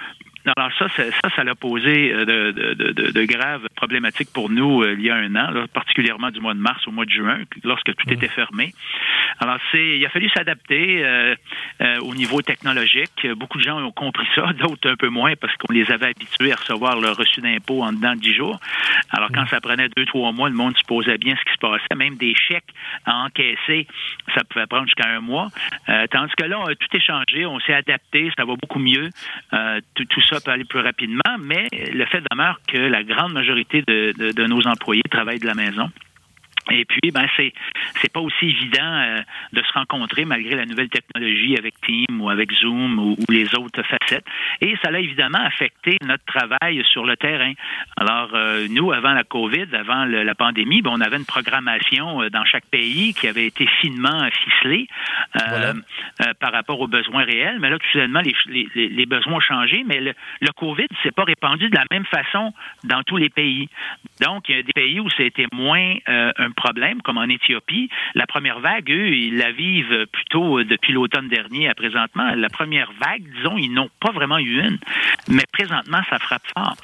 Alors 0.55 0.71
ça, 0.79 0.87
ça, 0.88 1.29
ça 1.35 1.43
l'a 1.43 1.57
posé 1.57 2.12
euh, 2.12 2.25
de, 2.25 3.25
graves 3.25 3.67
problématiques 3.75 4.33
pour 4.33 4.49
nous 4.49 4.83
euh, 4.83 4.95
il 4.97 5.05
y 5.05 5.11
a 5.11 5.17
un 5.17 5.35
an, 5.35 5.67
particulièrement 5.75 6.31
du 6.31 6.41
mois 6.41 6.55
de 6.55 6.61
mars 6.61 6.87
au 6.87 6.93
mois 6.93 7.05
de 7.05 7.11
juin, 7.11 7.38
lorsque 7.65 7.93
tout 7.97 8.12
était 8.12 8.29
fermé. 8.29 8.73
Alors 9.41 9.59
c'est, 9.73 9.99
il 9.99 10.07
a 10.07 10.09
fallu 10.09 10.29
s'adapter 10.29 11.05
euh, 11.05 11.35
au 12.03 12.15
niveau 12.15 12.43
technologique. 12.43 13.26
Beaucoup 13.37 13.59
de 13.59 13.65
gens 13.65 13.83
ont 13.83 13.91
compris 13.91 14.26
ça, 14.37 14.53
d'autres 14.61 14.88
un 14.88 14.95
peu 14.95 15.09
moins 15.09 15.35
parce 15.35 15.53
qu'on 15.57 15.73
les 15.73 15.91
avait 15.91 16.11
habitués 16.11 16.53
à 16.53 16.57
recevoir 16.57 17.00
leur 17.00 17.17
reçu 17.17 17.41
d'impôt 17.41 17.83
en 17.83 17.93
dedans 17.93 18.15
de 18.15 18.21
dix 18.21 18.35
jours. 18.35 18.61
Alors 19.11 19.31
quand 19.35 19.47
ça 19.49 19.61
prenait 19.61 19.88
deux, 19.97 20.05
trois 20.05 20.31
mois, 20.31 20.49
le 20.49 20.55
monde 20.55 20.76
supposait 20.76 21.19
bien 21.19 21.35
ce 21.35 21.45
qui 21.45 21.55
se 21.55 21.59
passait. 21.59 21.97
Même 21.97 22.17
des 22.17 22.35
chèques 22.37 22.73
à 23.05 23.25
encaisser, 23.25 23.88
ça 24.35 24.45
pouvait 24.45 24.67
prendre 24.67 24.85
jusqu'à 24.85 25.09
un 25.09 25.21
mois. 25.21 25.49
tandis 26.11 26.33
que 26.37 26.45
là, 26.45 26.62
tout 26.79 26.97
est 26.97 27.00
changé, 27.00 27.47
on 27.47 27.59
s'est 27.61 27.75
adapté, 27.75 28.31
ça 28.37 28.45
va 28.45 28.55
beaucoup 28.55 28.79
mieux. 28.79 29.11
tout 29.95 30.21
ça 30.23 30.36
peut 30.40 30.50
aller 30.50 30.64
plus 30.64 30.81
rapidement, 30.81 31.37
mais 31.40 31.66
le 31.73 32.05
fait 32.07 32.23
demeure 32.31 32.61
que 32.66 32.78
la 32.78 33.02
grande 33.02 33.33
majorité 33.33 33.83
de, 33.87 34.12
de 34.33 34.47
nos 34.47 34.66
employés 34.66 35.02
travaillent 35.11 35.38
de 35.38 35.47
la 35.47 35.55
maison. 35.55 35.90
Et 36.70 36.85
puis, 36.85 37.11
ben 37.12 37.26
c'est 37.37 37.52
c'est 38.00 38.12
pas 38.12 38.20
aussi 38.20 38.46
évident 38.46 38.80
euh, 38.82 39.20
de 39.52 39.62
se 39.62 39.73
rencontrer 39.73 40.25
malgré 40.25 40.56
la 40.56 40.66
nouvelle 40.66 40.88
technologie 40.88 41.56
avec 41.56 41.75
Teams 41.80 42.20
ou 42.20 42.28
avec 42.28 42.52
Zoom 42.52 42.99
ou, 42.99 43.16
les 43.28 43.54
autres 43.54 43.82
facettes. 43.82 44.25
Et 44.61 44.76
ça 44.82 44.90
a 44.92 44.99
évidemment 44.99 45.40
affecté 45.40 45.96
notre 46.04 46.25
travail 46.25 46.82
sur 46.90 47.04
le 47.04 47.16
terrain. 47.16 47.52
Alors, 47.96 48.30
euh, 48.35 48.66
nous, 48.70 48.92
avant 48.92 49.12
la 49.12 49.25
COVID, 49.25 49.66
avant 49.75 50.04
la 50.04 50.35
pandémie, 50.35 50.82
ben, 50.82 50.90
on 50.92 51.00
avait 51.00 51.16
une 51.16 51.25
programmation 51.25 52.23
euh, 52.23 52.30
dans 52.30 52.44
chaque 52.44 52.66
pays 52.66 53.14
qui 53.14 53.28
avait 53.28 53.46
été 53.46 53.66
finement 53.80 54.28
ficelée 54.44 54.88
par 56.40 56.52
rapport 56.52 56.80
aux 56.80 56.88
besoins 56.88 57.25
réels. 57.25 57.58
Mais 57.61 57.70
là, 57.70 57.78
tout 57.78 57.99
les, 57.99 58.68
les, 58.75 58.88
les 58.88 59.06
besoins 59.06 59.35
ont 59.35 59.40
changé, 59.40 59.85
mais 59.87 60.00
le, 60.00 60.14
le 60.40 60.52
COVID 60.52 60.87
s'est 61.02 61.12
pas 61.12 61.25
répandu 61.25 61.68
de 61.68 61.76
la 61.76 61.85
même 61.90 62.04
façon 62.06 62.52
dans 62.85 63.02
tous 63.02 63.16
les 63.16 63.28
pays. 63.28 63.68
Donc, 64.20 64.49
il 64.49 64.56
y 64.56 64.58
a 64.58 64.62
des 64.62 64.73
pays 64.73 65.00
où 65.00 65.08
c'était 65.11 65.46
moins 65.52 65.94
un 66.06 66.50
problème, 66.56 67.02
comme 67.02 67.18
en 67.18 67.25
Éthiopie. 67.25 67.88
La 68.14 68.26
première 68.26 68.60
vague, 68.60 68.90
eux, 68.90 69.14
ils 69.14 69.36
la 69.36 69.52
vivent 69.52 70.06
plutôt 70.12 70.58
euh, 70.58 70.64
depuis 70.64 70.92
l'automne 70.92 71.28
dernier 71.28 71.68
à 71.68 71.75
présentement. 71.75 72.34
La 72.34 72.48
première 72.48 72.90
vague, 72.92 73.22
disons, 73.36 73.56
ils 73.56 73.72
n'ont 73.72 73.90
pas 74.00 74.12
vraiment 74.12 74.38
eu 74.38 74.60
une, 74.60 74.78
mais 75.28 75.44
présentement, 75.52 76.00
ça 76.10 76.18
frappe 76.18 76.46
fort. 76.56 76.76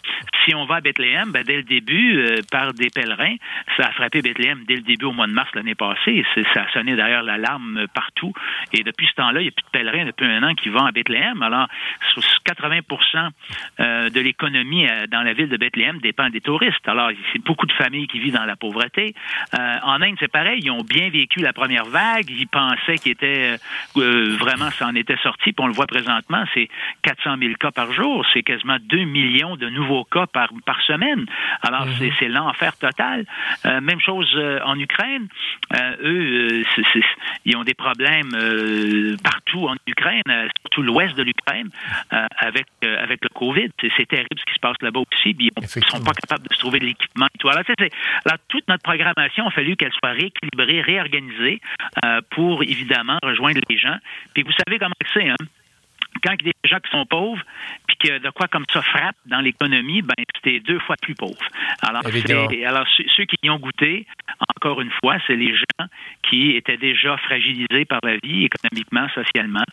Si 0.44 0.54
on 0.54 0.64
va 0.64 0.76
à 0.76 0.80
Bethléem, 0.80 1.30
ben, 1.30 1.44
dès 1.44 1.56
le 1.56 1.62
début, 1.62 2.18
euh, 2.18 2.40
par 2.50 2.72
des 2.74 2.90
pèlerins, 2.90 3.36
ça 3.76 3.88
a 3.88 3.92
frappé 3.92 4.22
Bethléem 4.22 4.64
dès 4.66 4.76
le 4.76 4.82
début 4.82 5.06
au 5.06 5.12
mois 5.12 5.26
de 5.26 5.32
mars 5.32 5.50
l'année 5.54 5.74
passée. 5.74 6.24
Ça 6.54 6.62
a 6.62 6.72
sonné 6.72 6.96
d'ailleurs 6.96 7.22
l'alarme 7.22 7.86
partout. 7.94 8.32
Et 8.72 8.82
depuis 8.82 9.06
ce 9.06 9.14
temps-là, 9.14 9.40
il 9.40 9.44
n'y 9.44 9.48
a 9.48 9.52
plus 9.52 9.64
de 9.64 9.70
pèlerins 9.70 10.04
depuis 10.06 10.26
un 10.26 10.42
an 10.42 10.54
qui 10.54 10.68
vont 10.68 10.84
à 10.84 10.92
Bethléem. 10.92 11.42
Alors, 11.42 11.68
80% 12.46 13.28
euh, 13.80 14.10
de 14.10 14.20
l'économie 14.20 14.86
dans 15.10 15.22
la 15.22 15.32
ville 15.32 15.48
de 15.48 15.56
Bethléem 15.56 15.98
dépend 15.98 16.28
des 16.28 16.40
touristes. 16.40 16.86
Alors, 16.86 17.10
c'est 17.32 17.42
beaucoup 17.44 17.66
de 17.66 17.72
familles 17.72 18.08
qui 18.08 18.18
vivent 18.18 18.34
dans 18.34 18.44
la 18.44 18.56
pauvreté. 18.56 19.14
Euh, 19.62 19.78
en 19.83 20.02
Inde, 20.02 20.16
c'est 20.19 20.31
pareil. 20.31 20.61
Ils 20.62 20.71
ont 20.71 20.83
bien 20.83 21.09
vécu 21.11 21.40
la 21.40 21.52
première 21.52 21.85
vague. 21.85 22.28
Ils 22.28 22.49
pensaient 22.49 22.97
qu'ils 22.97 23.12
étaient 23.12 23.57
euh, 23.97 24.37
vraiment, 24.38 24.71
ça 24.71 24.87
en 24.87 24.95
était 24.95 25.16
sorti. 25.23 25.52
Puis 25.52 25.64
on 25.64 25.66
le 25.66 25.73
voit 25.73 25.87
présentement, 25.87 26.45
c'est 26.54 26.69
400 27.02 27.37
000 27.38 27.54
cas 27.54 27.71
par 27.71 27.92
jour. 27.92 28.25
C'est 28.33 28.42
quasiment 28.42 28.78
2 28.81 29.04
millions 29.04 29.57
de 29.57 29.69
nouveaux 29.69 30.04
cas 30.04 30.26
par, 30.26 30.50
par 30.66 30.81
semaine. 30.83 31.26
Alors, 31.62 31.87
mhm. 31.87 32.11
c'est 32.19 32.28
l'enfer 32.28 32.76
total. 32.76 33.25
Euh, 33.66 33.81
même 33.81 34.00
chose 34.00 34.28
en 34.64 34.78
Ukraine. 34.78 35.28
eux, 36.02 36.62
ils 37.45 37.57
ont 37.57 37.64
des 37.64 37.75
problèmes 37.75 38.31
partout 39.23 39.69
en 39.69 39.75
Ukraine, 39.87 40.23
surtout 40.62 40.83
l'ouest 40.83 41.16
de 41.16 41.23
l'Ukraine, 41.23 41.69
avec, 42.11 42.66
avec 42.83 43.21
le 43.23 43.28
COVID. 43.28 43.69
C'est 43.81 44.09
terrible 44.09 44.38
ce 44.38 44.45
qui 44.45 44.54
se 44.54 44.61
passe 44.61 44.76
là-bas 44.81 45.00
aussi. 45.00 45.37
ils 45.38 45.50
ne 45.57 45.66
sont 45.66 46.02
pas 46.02 46.12
capables 46.12 46.49
de 46.49 46.54
se 46.54 46.61
trouver 46.61 46.78
de 46.81 46.87
l'équipement. 46.87 47.26
Alors, 47.45 47.62
alors, 48.25 48.38
toute 48.49 48.66
notre 48.69 48.83
programmation 48.83 49.47
fallu 49.52 49.76
qu'elle 49.76 49.92
soit 49.92 50.12
rééquilibrée, 50.12 50.80
réorganisée 50.82 51.61
euh, 52.04 52.21
pour 52.30 52.62
évidemment 52.62 53.18
rejoindre 53.23 53.61
les 53.68 53.78
gens. 53.78 53.97
Puis 54.35 54.42
vous 54.42 54.52
savez 54.52 54.78
comment 54.78 54.94
c'est, 55.12 55.28
hein? 55.28 55.37
Quand 56.22 56.34
il 56.40 56.46
y 56.46 56.50
a 56.50 56.52
des 56.62 56.68
gens 56.68 56.80
qui 56.80 56.90
sont 56.90 57.06
pauvres, 57.06 57.42
puis 57.86 57.96
que 57.96 58.18
de 58.18 58.30
quoi 58.30 58.48
comme 58.48 58.64
ça 58.72 58.82
frappe 58.82 59.16
dans 59.26 59.40
l'économie, 59.40 60.02
ben 60.02 60.14
c'était 60.36 60.60
deux 60.60 60.78
fois 60.80 60.96
plus 61.00 61.14
pauvre. 61.14 61.36
Alors, 61.82 62.02
alors 62.04 62.86
ceux 63.16 63.24
qui 63.24 63.36
y 63.42 63.50
ont 63.50 63.58
goûté, 63.58 64.06
encore 64.56 64.80
une 64.80 64.90
fois, 65.02 65.16
c'est 65.26 65.36
les 65.36 65.54
gens 65.54 65.86
qui 66.28 66.56
étaient 66.56 66.76
déjà 66.76 67.16
fragilisés 67.18 67.84
par 67.84 68.00
la 68.02 68.16
vie, 68.22 68.44
économiquement, 68.44 69.08
socialement, 69.14 69.64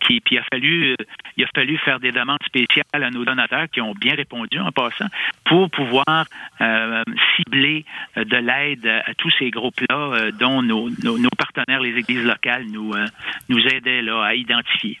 qui 0.00 0.20
puis 0.20 0.36
il 0.36 0.38
a 0.38 0.44
fallu 0.50 0.96
il 1.36 1.44
a 1.44 1.48
fallu 1.54 1.78
faire 1.78 2.00
des 2.00 2.12
demandes 2.12 2.42
spéciales 2.44 2.84
à 2.92 3.10
nos 3.10 3.24
donateurs 3.24 3.68
qui 3.70 3.80
ont 3.80 3.94
bien 3.94 4.14
répondu 4.14 4.58
en 4.58 4.72
passant 4.72 5.06
pour 5.44 5.70
pouvoir 5.70 6.26
euh, 6.60 7.02
cibler 7.36 7.84
de 8.16 8.36
l'aide 8.36 8.86
à 8.86 9.14
tous 9.14 9.30
ces 9.38 9.50
groupes-là 9.50 9.96
euh, 9.96 10.30
dont 10.32 10.62
nos, 10.62 10.90
nos, 10.90 11.30
partenaires, 11.36 11.80
les 11.80 11.96
églises 11.96 12.24
locales, 12.24 12.64
nous, 12.66 12.92
euh, 12.94 13.06
nous 13.48 13.60
aidaient 13.66 14.02
là, 14.02 14.22
à 14.22 14.34
identifier. 14.34 14.98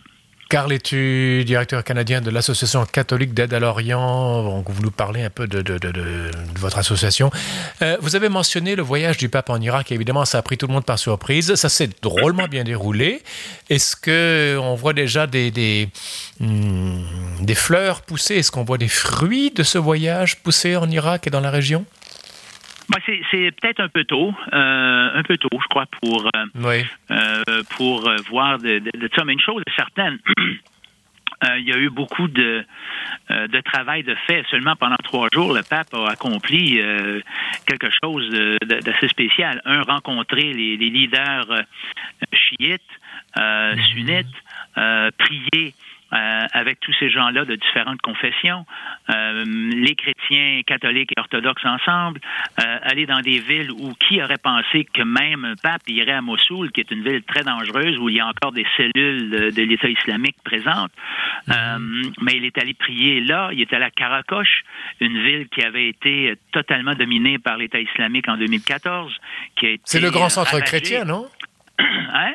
Carl 0.48 0.72
es-tu 0.72 1.44
directeur 1.44 1.84
canadien 1.84 2.22
de 2.22 2.30
l'Association 2.30 2.86
catholique 2.86 3.34
d'aide 3.34 3.52
à 3.52 3.60
l'Orient. 3.60 4.42
Donc, 4.44 4.70
vous 4.70 4.82
nous 4.82 4.90
parlez 4.90 5.22
un 5.22 5.28
peu 5.28 5.46
de, 5.46 5.62
votre 6.58 6.78
association. 6.78 7.30
Euh, 7.82 7.98
vous 8.00 8.16
avez 8.16 8.30
mentionné 8.30 8.74
le 8.74 8.82
voyage 8.82 9.18
du 9.18 9.28
pape 9.28 9.50
en 9.50 9.60
Irak. 9.60 9.92
Évidemment, 9.92 10.24
ça 10.24 10.38
a 10.38 10.42
pris 10.42 10.56
tout 10.56 10.66
le 10.66 10.72
monde 10.72 10.86
par 10.86 10.98
surprise. 10.98 11.54
Ça 11.54 11.68
s'est 11.68 11.90
drôlement 12.00 12.48
bien 12.48 12.64
déroulé. 12.64 13.22
Est-ce 13.68 13.94
qu'on 13.94 14.74
voit 14.74 14.94
déjà 14.94 15.26
des, 15.26 15.50
des, 15.50 15.90
hmm, 16.40 17.02
des 17.42 17.54
fleurs 17.54 18.00
pousser? 18.00 18.36
Est-ce 18.36 18.50
qu'on 18.50 18.64
voit 18.64 18.78
des 18.78 18.88
fruits 18.88 19.50
de 19.50 19.62
ce 19.62 19.76
voyage 19.76 20.36
pousser 20.36 20.76
en 20.76 20.88
Irak 20.90 21.26
et 21.26 21.30
dans 21.30 21.40
la 21.40 21.50
région? 21.50 21.84
C'est 23.30 23.50
peut-être 23.60 23.80
un 23.80 23.88
peu 23.88 24.04
tôt, 24.04 24.34
euh, 24.52 25.10
un 25.14 25.22
peu 25.22 25.36
tôt, 25.36 25.48
je 25.52 25.68
crois, 25.68 25.86
pour, 26.00 26.28
euh, 26.34 26.82
euh, 27.10 27.62
pour 27.76 28.10
voir 28.30 28.58
de, 28.58 28.78
de, 28.78 29.10
ça. 29.14 29.24
Mais 29.24 29.34
une 29.34 29.40
chose 29.40 29.62
est 29.66 29.76
certaine. 29.76 30.18
il 31.56 31.68
y 31.68 31.72
a 31.72 31.76
eu 31.76 31.88
beaucoup 31.88 32.26
de, 32.26 32.64
de 33.30 33.60
travail 33.60 34.02
de 34.02 34.16
fait. 34.26 34.44
Seulement 34.50 34.74
pendant 34.74 34.96
trois 34.96 35.28
jours, 35.32 35.52
le 35.52 35.62
pape 35.62 35.94
a 35.94 36.10
accompli 36.10 36.80
quelque 37.66 37.88
chose 38.02 38.28
d'assez 38.64 39.06
spécial. 39.08 39.60
Un, 39.64 39.82
rencontrer 39.82 40.52
les, 40.52 40.76
les 40.76 40.90
leaders 40.90 41.46
chiites, 42.32 42.82
sunnites, 43.36 44.26
prier 45.18 45.74
euh, 46.12 46.46
avec 46.52 46.80
tous 46.80 46.94
ces 46.98 47.10
gens-là 47.10 47.44
de 47.44 47.54
différentes 47.54 48.00
confessions, 48.00 48.64
euh, 49.10 49.44
les 49.44 49.94
chrétiens 49.94 50.62
catholiques 50.66 51.10
et 51.14 51.20
orthodoxes 51.20 51.66
ensemble, 51.66 52.20
euh, 52.60 52.78
aller 52.82 53.04
dans 53.04 53.20
des 53.20 53.38
villes 53.38 53.70
où 53.72 53.92
qui 53.94 54.22
aurait 54.22 54.38
pensé 54.38 54.86
que 54.86 55.02
même 55.02 55.44
un 55.44 55.54
pape 55.54 55.82
irait 55.86 56.12
à 56.12 56.22
Mossoul, 56.22 56.72
qui 56.72 56.80
est 56.80 56.90
une 56.90 57.02
ville 57.02 57.22
très 57.24 57.42
dangereuse, 57.42 57.98
où 57.98 58.08
il 58.08 58.16
y 58.16 58.20
a 58.20 58.26
encore 58.26 58.52
des 58.52 58.64
cellules 58.78 59.52
de, 59.52 59.62
l'État 59.62 59.88
islamique 59.88 60.36
présentes. 60.42 60.92
Mais 62.22 62.36
il 62.36 62.44
est 62.46 62.56
allé 62.56 62.72
prier 62.72 63.20
là, 63.20 63.50
il 63.52 63.60
est 63.60 63.72
allé 63.74 63.84
à 63.84 63.90
Karakosh, 63.90 64.64
une 65.00 65.22
ville 65.22 65.48
qui 65.48 65.62
avait 65.62 65.88
été 65.88 66.34
totalement 66.52 66.94
dominée 66.94 67.38
par 67.38 67.58
l'État 67.58 67.80
islamique 67.80 68.28
en 68.28 68.38
2014. 68.38 69.14
C'est 69.84 70.00
le 70.00 70.10
grand 70.10 70.30
centre 70.30 70.58
chrétien, 70.60 71.04
non? 71.04 71.28
hein? 71.78 72.32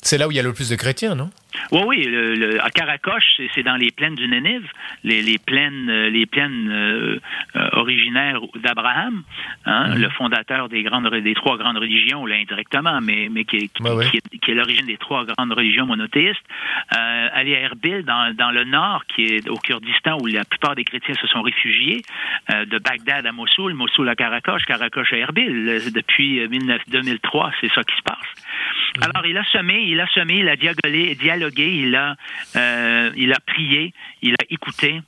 C'est 0.00 0.18
là 0.18 0.28
où 0.28 0.30
il 0.30 0.36
y 0.36 0.40
a 0.40 0.44
le 0.44 0.52
plus 0.52 0.68
de 0.68 0.76
chrétiens, 0.76 1.16
non? 1.16 1.30
Oui, 1.72 1.80
oui. 1.86 2.04
Le, 2.04 2.62
à 2.62 2.70
Caracoche, 2.70 3.40
c'est 3.54 3.62
dans 3.62 3.76
les 3.76 3.90
plaines 3.90 4.14
du 4.14 4.28
Nénive, 4.28 4.68
les, 5.04 5.38
plaines, 5.38 5.90
les 6.08 6.26
plaines 6.26 6.68
euh, 6.68 7.20
euh, 7.56 7.68
originaires 7.72 8.40
d'Abraham, 8.62 9.22
hein, 9.64 9.88
mhm. 9.88 10.02
le 10.02 10.08
fondateur 10.10 10.68
des 10.68 10.82
grandes, 10.82 11.08
des 11.08 11.34
trois 11.34 11.56
grandes 11.56 11.78
religions, 11.78 12.26
là, 12.26 12.36
indirectement, 12.36 13.00
mais, 13.00 13.28
mais 13.30 13.44
qui, 13.44 13.56
est, 13.56 14.54
l'origine 14.54 14.86
des 14.86 14.96
trois 14.96 15.24
grandes 15.24 15.52
religions 15.52 15.86
monothéistes. 15.86 16.40
Euh, 16.96 17.28
aller 17.32 17.56
à 17.56 17.60
Erbil, 17.60 18.04
dans, 18.04 18.34
dans, 18.34 18.50
le 18.50 18.64
nord, 18.64 19.04
qui 19.06 19.24
est 19.24 19.48
au 19.48 19.56
Kurdistan, 19.56 20.18
où 20.20 20.26
la 20.26 20.44
plupart 20.44 20.74
des 20.74 20.84
chrétiens 20.84 21.14
se 21.14 21.26
sont 21.26 21.42
réfugiés, 21.42 22.02
euh, 22.52 22.64
de 22.64 22.78
Bagdad 22.78 23.26
à 23.26 23.32
Mossoul, 23.32 23.74
Mossoul 23.74 24.08
à 24.08 24.14
Caracoche, 24.14 24.64
Caracoche 24.64 25.12
à 25.12 25.16
Erbil. 25.16 25.82
Depuis 25.92 26.46
2003, 26.48 27.52
c'est 27.60 27.72
ça 27.72 27.82
qui 27.82 27.96
se 27.96 28.02
passe. 28.02 28.16
Mhm. 28.96 29.02
Alors, 29.04 29.26
il 29.26 29.36
a 29.36 29.44
semé, 29.44 29.82
il 29.86 30.00
a 30.00 30.06
semé, 30.08 30.38
il 30.38 30.48
a 30.48 30.56
dialogué, 30.56 31.14
il 31.54 31.94
a, 31.94 32.16
euh, 32.56 33.10
il 33.16 33.32
a 33.32 33.40
prié, 33.40 33.92
il 34.22 34.34
a 34.34 34.44
écouté. 34.50 35.00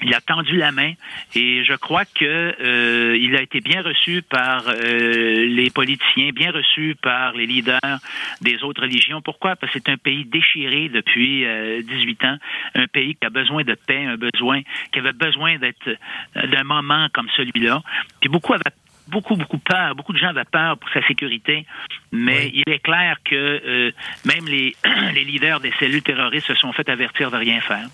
Il 0.00 0.14
a 0.14 0.20
tendu 0.20 0.56
la 0.56 0.70
main 0.70 0.92
et 1.34 1.64
je 1.64 1.74
crois 1.74 2.04
que 2.04 2.24
euh, 2.24 3.18
il 3.20 3.34
a 3.34 3.42
été 3.42 3.60
bien 3.60 3.82
reçu 3.82 4.22
par 4.22 4.68
euh, 4.68 5.44
les 5.48 5.70
politiciens, 5.70 6.30
bien 6.30 6.52
reçu 6.52 6.94
par 7.02 7.32
les 7.32 7.46
leaders 7.46 7.98
des 8.40 8.62
autres 8.62 8.82
religions. 8.82 9.20
Pourquoi? 9.20 9.56
Parce 9.56 9.72
que 9.72 9.80
c'est 9.80 9.90
un 9.90 9.96
pays 9.96 10.24
déchiré 10.24 10.88
depuis 10.88 11.44
18 11.82 12.24
ans, 12.26 12.38
un 12.76 12.86
pays 12.86 13.16
qui 13.16 13.26
a 13.26 13.30
besoin 13.30 13.64
de 13.64 13.74
paix, 13.74 14.04
un 14.04 14.16
besoin 14.16 14.60
qui 14.92 15.00
avait 15.00 15.12
besoin 15.12 15.58
d'être 15.58 15.90
d'un 16.36 16.62
moment 16.62 17.08
comme 17.12 17.28
celui-là. 17.36 17.82
Puis 18.20 18.28
beaucoup 18.28 18.54
avaient 18.54 18.70
beaucoup, 19.08 19.36
beaucoup 19.36 19.58
peur. 19.58 19.94
Beaucoup 19.94 20.12
de 20.12 20.18
gens 20.18 20.28
avaient 20.28 20.44
peur 20.44 20.78
pour 20.78 20.90
sa 20.90 21.06
sécurité. 21.06 21.66
Mais 22.12 22.50
il 22.54 22.72
est 22.72 22.78
clair 22.78 23.16
que 23.24 23.34
euh, 23.34 23.90
même 24.24 24.46
les, 24.46 24.74
les 25.14 25.24
leaders 25.24 25.60
des 25.60 25.72
cellules 25.78 26.02
terroristes 26.02 26.46
se 26.46 26.54
sont 26.54 26.72
fait 26.72 26.88
avertir 26.88 27.30
de 27.30 27.36
rien 27.36 27.60
faire. 27.60 27.86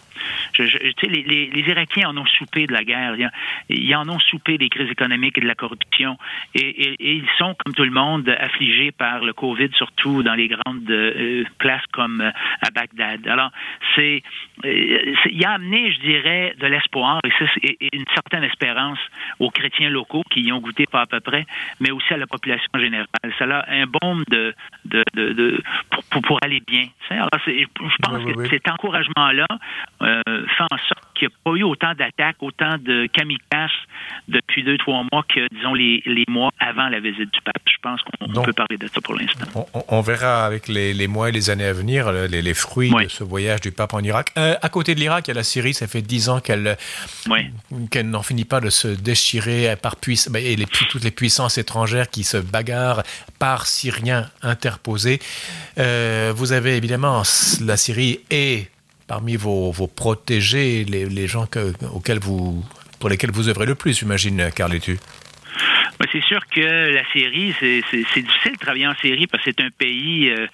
Je, 0.52 0.62
les, 1.06 1.22
les, 1.22 1.46
les, 1.46 1.60
Irakiens 1.68 2.10
en 2.10 2.16
ont 2.16 2.26
soupé 2.26 2.66
de 2.66 2.72
la 2.72 2.84
guerre. 2.84 3.14
Ils 3.68 3.96
en 3.96 4.08
ont 4.08 4.20
soupé 4.20 4.56
des 4.56 4.68
crises 4.68 4.90
économiques 4.90 5.36
et 5.38 5.40
de 5.40 5.46
la 5.46 5.54
corruption. 5.54 6.16
Et, 6.54 6.60
et, 6.60 6.96
et 7.00 7.12
ils 7.14 7.28
sont, 7.38 7.54
comme 7.64 7.74
tout 7.74 7.84
le 7.84 7.90
monde, 7.90 8.28
affligés 8.28 8.92
par 8.92 9.24
le 9.24 9.32
COVID, 9.32 9.70
surtout 9.74 10.22
dans 10.22 10.34
les 10.34 10.48
grandes 10.48 10.90
euh, 10.90 11.44
places 11.58 11.84
comme 11.92 12.20
euh, 12.20 12.30
à 12.62 12.70
Bagdad. 12.70 13.26
Alors, 13.26 13.50
c'est, 13.94 14.22
il 14.64 15.44
a 15.44 15.52
amené, 15.52 15.92
je 15.92 16.00
dirais, 16.00 16.54
de 16.58 16.66
l'espoir 16.66 17.20
et, 17.24 17.78
et, 17.80 17.88
une 17.92 18.04
certaine 18.14 18.44
espérance 18.44 18.98
aux 19.38 19.50
chrétiens 19.50 19.90
locaux 19.90 20.22
qui 20.30 20.42
y 20.42 20.52
ont 20.52 20.60
goûté 20.60 20.86
pas 20.86 21.03
à 21.04 21.06
peu 21.06 21.20
près, 21.20 21.46
mais 21.80 21.90
aussi 21.90 22.12
à 22.12 22.16
la 22.16 22.26
population 22.26 22.70
générale. 22.76 23.06
Ça 23.38 23.44
a 23.44 23.70
un 23.70 23.86
bombe 23.86 24.24
de, 24.28 24.54
de, 24.84 25.04
de, 25.14 25.62
pour, 26.10 26.22
pour, 26.22 26.38
aller 26.42 26.60
bien. 26.66 26.88
Alors, 27.10 27.28
je 27.46 27.96
pense 28.02 28.24
que 28.24 28.48
cet 28.48 28.68
encouragement-là 28.68 29.46
euh, 30.02 30.22
fait 30.26 30.64
en 30.70 30.78
sorte 30.78 31.08
qu'il 31.14 31.28
n'y 31.28 31.34
a 31.34 31.36
pas 31.44 31.56
eu 31.56 31.62
autant 31.62 31.94
d'attaques, 31.94 32.36
autant 32.40 32.76
de 32.78 33.06
kamikazes 33.06 33.70
depuis 34.28 34.62
deux, 34.62 34.78
trois 34.78 35.04
mois 35.12 35.24
que, 35.28 35.46
disons, 35.54 35.74
les, 35.74 36.02
les 36.06 36.24
mois 36.28 36.50
avant 36.58 36.88
la 36.88 37.00
visite 37.00 37.32
du 37.32 37.40
pape. 37.44 37.62
Je 37.66 37.78
pense 37.82 38.00
qu'on 38.02 38.42
peut 38.42 38.52
parler 38.52 38.76
de 38.76 38.86
ça 38.88 39.00
pour 39.00 39.14
l'instant. 39.14 39.68
On, 39.88 40.00
verra 40.00 40.44
avec 40.44 40.68
les, 40.68 40.94
les, 40.94 41.06
mois 41.06 41.28
et 41.28 41.32
les 41.32 41.50
années 41.50 41.66
à 41.66 41.72
venir 41.72 42.10
les, 42.12 42.42
les 42.42 42.54
fruits 42.54 42.90
de 42.90 43.08
ce 43.08 43.24
voyage 43.24 43.60
du 43.60 43.72
pape 43.72 43.94
en 43.94 44.00
Irak. 44.00 44.32
Euh, 44.38 44.54
à 44.60 44.68
côté 44.68 44.94
de 44.94 45.00
l'Irak, 45.00 45.26
il 45.26 45.30
y 45.30 45.32
a 45.32 45.34
la 45.34 45.42
Syrie. 45.42 45.74
Ça 45.74 45.86
fait 45.86 46.02
dix 46.02 46.28
ans 46.28 46.40
qu'elle 46.40 46.76
qu'elle 47.90 48.10
n'en 48.10 48.22
finit 48.22 48.44
pas 48.44 48.60
de 48.60 48.70
se 48.70 48.88
déchirer 48.88 49.74
par 49.76 49.96
puissance, 49.96 50.32
ben, 50.32 50.44
et 50.44 50.56
les, 50.56 50.66
toutes 50.66 51.04
les 51.04 51.10
puissances 51.10 51.58
étrangères 51.58 52.08
qui 52.08 52.24
se 52.24 52.36
bagarrent 52.36 53.02
par 53.38 53.66
Syriens 53.66 54.30
interposés. 54.42 55.20
Euh, 55.78 56.32
vous 56.34 56.52
avez 56.52 56.76
évidemment 56.76 57.22
la 57.60 57.76
Syrie 57.76 58.20
et 58.30 58.68
parmi 59.06 59.36
vos, 59.36 59.70
vos 59.70 59.86
protégés, 59.86 60.84
les, 60.84 61.06
les 61.06 61.26
gens 61.26 61.46
que, 61.46 61.72
auxquels 61.92 62.18
vous, 62.18 62.64
pour 63.00 63.08
lesquels 63.08 63.30
vous 63.30 63.48
œuvrez 63.48 63.66
le 63.66 63.74
plus, 63.74 63.98
j'imagine, 63.98 64.50
Carletu 64.54 64.98
C'est 66.12 66.22
sûr 66.22 66.46
que 66.46 66.92
la 66.94 67.04
Syrie, 67.12 67.54
c'est 67.60 68.22
difficile 68.22 68.52
de 68.52 68.58
travailler 68.58 68.86
en 68.86 68.94
Syrie 68.96 69.26
parce 69.26 69.42
que 69.42 69.50
c'est 69.50 69.64
un 69.64 69.70
pays 69.70 70.30
euh, 70.30 70.46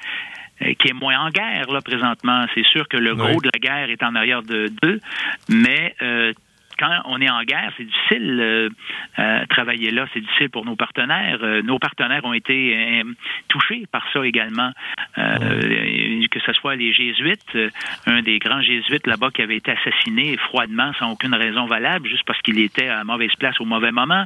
qui 0.78 0.88
est 0.88 0.92
moins 0.92 1.18
en 1.18 1.30
guerre 1.30 1.70
là 1.70 1.80
présentement. 1.80 2.46
C'est 2.54 2.64
sûr 2.64 2.88
que 2.88 2.96
le 2.96 3.14
gros 3.14 3.40
de 3.40 3.50
la 3.52 3.58
guerre 3.58 3.90
est 3.90 4.02
en 4.02 4.14
arrière 4.14 4.42
de 4.42 4.68
d'eux, 4.82 5.00
mais 5.48 5.94
euh, 6.02 6.32
quand 6.80 7.02
on 7.04 7.20
est 7.20 7.30
en 7.30 7.42
guerre, 7.42 7.72
c'est 7.76 7.84
difficile 7.84 8.40
euh, 8.40 8.70
euh, 9.18 9.44
travailler 9.50 9.90
là, 9.90 10.06
c'est 10.14 10.20
difficile 10.20 10.48
pour 10.48 10.64
nos 10.64 10.76
partenaires. 10.76 11.38
Euh, 11.42 11.60
nos 11.62 11.78
partenaires 11.78 12.24
ont 12.24 12.32
été 12.32 12.74
euh, 12.74 13.04
touchés 13.48 13.84
par 13.92 14.10
ça 14.12 14.24
également, 14.24 14.72
que 15.16 16.40
ce 16.46 16.52
soit 16.52 16.76
les 16.76 16.92
jésuites, 16.92 17.58
un 18.06 18.22
des 18.22 18.38
grands 18.38 18.62
jésuites 18.62 19.06
là-bas 19.06 19.30
qui 19.30 19.42
avait 19.42 19.56
été 19.56 19.72
assassiné 19.72 20.36
froidement 20.38 20.92
sans 20.98 21.12
aucune 21.12 21.34
raison 21.34 21.66
valable, 21.66 22.08
juste 22.08 22.24
parce 22.24 22.40
qu'il 22.42 22.58
était 22.58 22.88
à 22.88 23.04
mauvaise 23.04 23.34
place 23.38 23.60
au 23.60 23.64
mauvais 23.64 23.92
moment, 23.92 24.24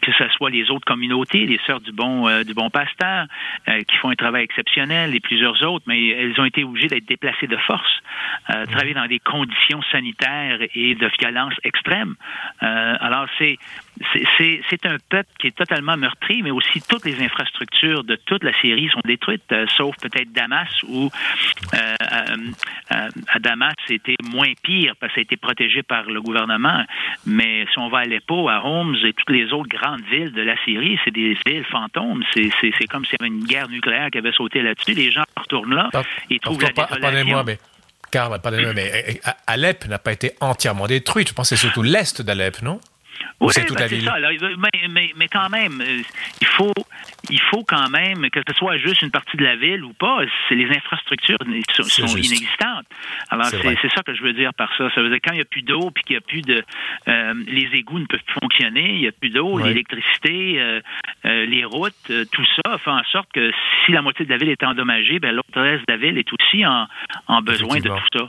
que 0.00 0.12
ce 0.12 0.28
soit 0.28 0.50
les 0.50 0.70
autres 0.70 0.84
communautés, 0.84 1.46
les 1.46 1.60
sœurs 1.66 1.80
du 1.80 1.92
bon 1.92 2.26
du 2.44 2.54
bon 2.54 2.70
pasteur, 2.70 3.26
qui 3.66 3.96
font 3.96 4.10
un 4.10 4.14
travail 4.14 4.44
exceptionnel, 4.44 5.14
et 5.14 5.20
plusieurs 5.20 5.62
autres, 5.62 5.84
mais 5.86 6.08
elles 6.08 6.38
ont 6.40 6.44
été 6.44 6.64
obligées 6.64 6.88
d'être 6.88 7.06
déplacées 7.06 7.46
de 7.46 7.56
force, 7.56 8.02
travailler 8.48 8.94
dans 8.94 9.06
des 9.06 9.18
conditions 9.18 9.82
sanitaires 9.90 10.58
et 10.74 10.94
de 10.94 11.10
violence 11.18 11.54
extrême. 11.64 12.14
Euh, 12.62 12.96
alors, 13.00 13.26
c'est 13.38 13.58
c'est 14.38 14.86
un 14.86 14.96
peuple 15.08 15.30
qui 15.38 15.46
est 15.48 15.56
totalement 15.56 15.96
meurtri, 15.96 16.42
mais 16.42 16.50
aussi 16.50 16.82
toutes 16.86 17.04
les 17.04 17.22
infrastructures 17.22 18.04
de 18.04 18.16
toute 18.16 18.44
la 18.44 18.52
Syrie 18.60 18.88
sont 18.92 19.00
détruites, 19.04 19.50
euh, 19.52 19.66
sauf 19.76 19.96
peut-être 19.96 20.32
Damas, 20.32 20.68
où 20.88 21.10
euh, 21.74 22.36
à 22.90 23.38
Damas, 23.38 23.74
c'était 23.86 24.16
moins 24.30 24.52
pire 24.62 24.94
parce 25.00 25.12
que 25.12 25.16
ça 25.16 25.20
a 25.20 25.22
été 25.22 25.36
protégé 25.36 25.82
par 25.82 26.04
le 26.04 26.20
gouvernement. 26.20 26.84
Mais 27.24 27.66
si 27.72 27.78
on 27.78 27.88
va 27.88 27.98
à 27.98 28.00
Aleppo, 28.02 28.48
à 28.48 28.64
Homs 28.64 28.96
et 29.04 29.12
toutes 29.12 29.30
les 29.30 29.52
autres 29.52 29.68
grandes 29.68 30.04
villes 30.04 30.32
de 30.32 30.42
la 30.42 30.56
Syrie, 30.64 30.98
c'est 31.04 31.10
des 31.10 31.36
villes 31.46 31.64
fantômes. 31.64 32.22
C'est 32.34 32.86
comme 32.88 33.04
s'il 33.04 33.16
y 33.20 33.22
avait 33.22 33.34
une 33.34 33.44
guerre 33.44 33.68
nucléaire 33.68 34.10
qui 34.10 34.18
avait 34.18 34.32
sauté 34.32 34.62
là-dessus. 34.62 34.94
Les 34.94 35.10
gens 35.10 35.24
retournent 35.36 35.74
là 35.74 35.90
et 36.30 36.38
trouvent 36.38 36.60
la 36.60 36.70
désolation. 36.70 37.44
mais 37.44 37.58
car 38.10 38.30
mais 38.74 39.20
Alep 39.46 39.86
n'a 39.86 39.98
pas 39.98 40.12
été 40.12 40.32
entièrement 40.40 40.86
détruite. 40.86 41.28
Je 41.28 41.34
pense 41.34 41.50
que 41.50 41.56
c'est 41.56 41.60
surtout 41.60 41.82
l'est 41.82 42.22
d'Alep, 42.22 42.62
non? 42.62 42.80
Oui, 43.40 43.52
c'est 43.54 43.64
toute 43.64 43.76
ben, 43.76 43.82
la 43.82 43.88
ville. 43.88 44.04
Ça, 44.04 44.48
mais, 44.58 44.88
mais, 44.88 45.12
mais, 45.16 45.28
quand 45.28 45.48
même, 45.48 45.80
euh, 45.80 46.02
il 46.40 46.46
faut, 46.46 46.72
il 47.30 47.40
faut 47.40 47.64
quand 47.64 47.88
même 47.90 48.28
que 48.30 48.40
ce 48.46 48.54
soit 48.54 48.76
juste 48.78 49.02
une 49.02 49.10
partie 49.10 49.36
de 49.36 49.44
la 49.44 49.56
ville 49.56 49.84
ou 49.84 49.92
pas. 49.92 50.20
C'est 50.48 50.54
les 50.54 50.68
infrastructures 50.70 51.38
sont, 51.72 51.82
sont 51.82 52.16
inexistantes. 52.16 52.86
Alors 53.30 53.46
c'est 53.46 53.92
ça 53.94 54.02
que 54.02 54.14
je 54.14 54.22
veux 54.22 54.32
dire 54.32 54.52
par 54.54 54.70
ça. 54.76 54.90
Ça 54.94 55.02
veut 55.02 55.10
dire 55.10 55.18
quand 55.22 55.32
il 55.32 55.36
n'y 55.36 55.42
a 55.42 55.46
plus 55.46 55.62
d'eau 55.62 55.90
puis 55.90 56.04
qu'il 56.04 56.14
n'y 56.14 56.18
a 56.18 56.26
plus 56.26 56.42
de, 56.42 56.64
euh, 57.08 57.34
les 57.46 57.68
égouts 57.74 57.98
ne 57.98 58.06
peuvent 58.06 58.22
plus 58.24 58.40
fonctionner, 58.40 58.94
il 58.94 59.00
n'y 59.00 59.08
a 59.08 59.12
plus 59.12 59.30
d'eau, 59.30 59.58
l'électricité, 59.58 60.60
euh, 60.60 60.80
les 61.24 61.64
routes, 61.64 61.94
tout 62.32 62.44
ça 62.56 62.78
fait 62.78 62.90
en 62.90 63.04
sorte 63.04 63.30
que 63.32 63.50
si 63.84 63.92
la 63.92 64.02
moitié 64.02 64.24
de 64.24 64.30
la 64.30 64.36
ville 64.36 64.50
est 64.50 64.62
endommagée, 64.62 65.18
ben 65.18 65.34
l'autre 65.34 65.60
reste 65.60 65.86
de 65.88 65.92
la 65.92 65.98
ville 65.98 66.18
est 66.18 66.32
aussi 66.32 66.64
en, 66.64 66.86
en 67.26 67.42
besoin 67.42 67.78
de 67.78 67.88
tout 67.88 68.18
ça. 68.18 68.26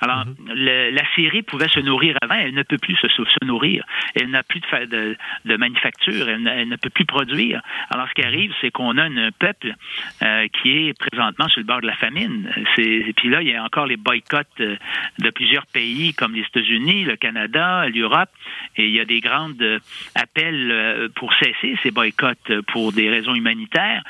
Alors 0.00 0.24
mm-hmm. 0.24 0.90
la 0.92 1.14
Syrie 1.14 1.42
pouvait 1.42 1.68
se 1.68 1.80
nourrir 1.80 2.16
avant, 2.22 2.34
elle 2.34 2.54
ne 2.54 2.62
peut 2.62 2.78
plus 2.78 2.96
se, 2.96 3.08
se 3.08 3.44
nourrir. 3.44 3.84
Elle 4.14 4.30
n'a 4.30 4.42
plus 4.42 4.60
de, 4.60 4.84
de, 4.86 5.16
de 5.44 5.56
manufacture, 5.56 6.28
elle, 6.28 6.68
ne 6.68 6.76
peut 6.76 6.90
plus 6.90 7.04
produire. 7.04 7.60
Alors, 7.90 8.08
ce 8.08 8.14
qui 8.14 8.22
arrive, 8.22 8.35
c'est 8.60 8.70
qu'on 8.70 8.96
a 8.98 9.04
un 9.04 9.30
peuple 9.38 9.74
euh, 10.22 10.46
qui 10.48 10.88
est 10.88 10.98
présentement 10.98 11.48
sur 11.48 11.60
le 11.60 11.66
bord 11.66 11.80
de 11.80 11.86
la 11.86 11.96
famine. 11.96 12.50
Et 12.78 13.12
puis 13.12 13.28
là, 13.28 13.42
il 13.42 13.48
y 13.48 13.54
a 13.54 13.62
encore 13.62 13.86
les 13.86 13.96
boycotts 13.96 14.60
euh, 14.60 14.76
de 15.18 15.30
plusieurs 15.30 15.66
pays 15.66 16.14
comme 16.14 16.34
les 16.34 16.42
États-Unis, 16.42 17.04
le 17.04 17.16
Canada, 17.16 17.88
l'Europe, 17.88 18.30
et 18.76 18.86
il 18.86 18.92
y 18.92 19.00
a 19.00 19.04
des 19.04 19.20
grandes 19.20 19.60
euh, 19.62 19.78
appels 20.14 21.10
pour 21.14 21.32
cesser 21.34 21.76
ces 21.82 21.90
boycotts 21.90 22.60
pour 22.68 22.92
des 22.92 23.08
raisons 23.08 23.34
humanitaires. 23.34 24.02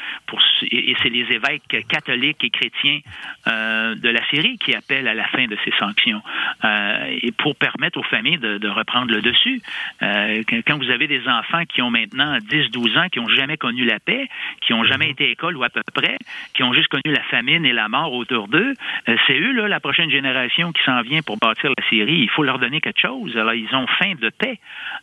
Et 0.71 0.95
c'est 1.03 1.09
les 1.09 1.27
évêques 1.33 1.87
catholiques 1.89 2.43
et 2.45 2.51
chrétiens 2.51 3.01
de 3.47 4.09
la 4.09 4.27
Syrie 4.29 4.59
qui 4.59 4.75
appellent 4.75 5.09
à 5.09 5.15
la 5.15 5.27
fin 5.29 5.47
de 5.47 5.57
ces 5.65 5.73
sanctions 5.79 6.23
et 6.65 7.33
pour 7.33 7.57
permettre 7.57 7.99
aux 7.99 8.05
familles 8.05 8.39
de, 8.39 8.69
reprendre 8.69 9.13
le 9.13 9.23
dessus. 9.23 9.61
Quand 10.01 10.79
vous 10.79 10.91
avez 10.91 11.07
des 11.07 11.27
enfants 11.29 11.65
qui 11.69 11.83
ont 11.83 11.91
maintenant 11.91 12.39
10-12 12.39 12.99
ans, 12.99 13.09
qui 13.09 13.21
n'ont 13.21 13.29
jamais 13.29 13.57
connu 13.57 13.85
la 13.85 13.99
paix, 14.01 14.16
Qui 14.61 14.73
ont 14.73 14.85
jamais 14.85 15.07
mhm. 15.07 15.13
été 15.13 15.25
à 15.25 15.29
école 15.29 15.57
ou 15.57 15.65
à 15.65 15.69
peu 15.69 15.83
près, 15.95 16.17
qui 16.55 16.63
ont 16.63 16.73
juste 16.73 16.89
connu 16.89 17.15
la 17.15 17.23
famine 17.25 17.65
et 17.65 17.73
la 17.73 17.89
mort 17.89 18.13
autour 18.13 18.49
d'eux. 18.49 18.75
Euh, 19.09 19.17
c'est 19.27 19.39
eux, 19.39 19.53
là, 19.53 19.69
la 19.69 19.81
prochaine 19.81 20.11
génération 20.11 20.73
qui 20.73 20.83
s'en 20.85 21.03
vient 21.03 21.23
pour 21.23 21.37
bâtir 21.37 21.71
la 21.77 21.89
Syrie. 21.89 22.21
Il 22.21 22.31
faut 22.31 22.43
leur 22.43 22.59
donner 22.59 22.81
quelque 22.81 23.01
chose. 23.01 23.37
Alors, 23.37 23.55
ils 23.55 23.75
ont 23.75 23.87
faim 23.99 24.15
de 24.21 24.31
paix. 24.31 24.59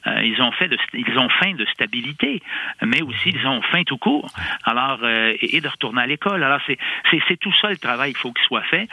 Euh, 0.07 0.23
ils 0.23 0.41
ont 0.41 0.51
faim 0.51 0.67
de, 0.67 0.77
ils 0.93 1.17
ont 1.17 1.29
faim 1.29 1.53
de 1.53 1.65
stabilité, 1.65 2.41
mais 2.81 3.01
aussi 3.01 3.29
ils 3.29 3.47
ont 3.47 3.61
faim 3.61 3.83
tout 3.85 3.97
court. 3.97 4.29
Alors, 4.63 4.99
et, 5.05 5.61
de 5.61 5.67
retourner 5.67 6.01
à 6.01 6.07
l'école. 6.07 6.43
Alors, 6.43 6.59
c'est, 6.67 6.77
c'est, 7.11 7.37
tout 7.39 7.53
ça 7.61 7.69
le 7.69 7.77
travail 7.77 8.13
qu'il 8.13 8.21
faut 8.21 8.31
qu'il 8.31 8.45
soit 8.45 8.63
fait. 8.63 8.87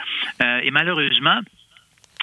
et 0.63 0.71
malheureusement, 0.71 1.41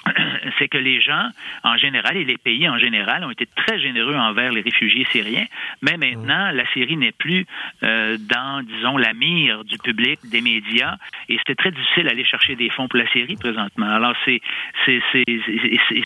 c'est 0.57 0.67
que 0.67 0.77
les 0.77 1.01
gens, 1.01 1.29
en 1.63 1.77
général, 1.77 2.17
et 2.17 2.23
les 2.23 2.37
pays 2.37 2.67
en 2.69 2.77
général, 2.77 3.23
ont 3.23 3.31
été 3.31 3.47
très 3.55 3.79
généreux 3.79 4.15
envers 4.15 4.51
les 4.51 4.61
réfugiés 4.61 5.05
syriens, 5.11 5.45
mais 5.81 5.97
maintenant, 5.97 6.51
la 6.51 6.65
Syrie 6.71 6.97
n'est 6.97 7.11
plus 7.11 7.45
euh, 7.83 8.17
dans, 8.19 8.63
disons, 8.63 8.97
la 8.97 9.13
mire 9.13 9.63
du 9.63 9.77
public, 9.77 10.19
des 10.25 10.41
médias, 10.41 10.95
et 11.27 11.37
c'était 11.37 11.55
très 11.55 11.71
difficile 11.71 12.05
d'aller 12.05 12.25
chercher 12.25 12.55
des 12.55 12.69
fonds 12.69 12.87
pour 12.87 12.99
la 12.99 13.07
Syrie 13.09 13.35
présentement. 13.35 13.89
Alors, 13.89 14.13
c'est, 14.25 14.41
c'est, 14.85 15.01
c'est, 15.11 15.23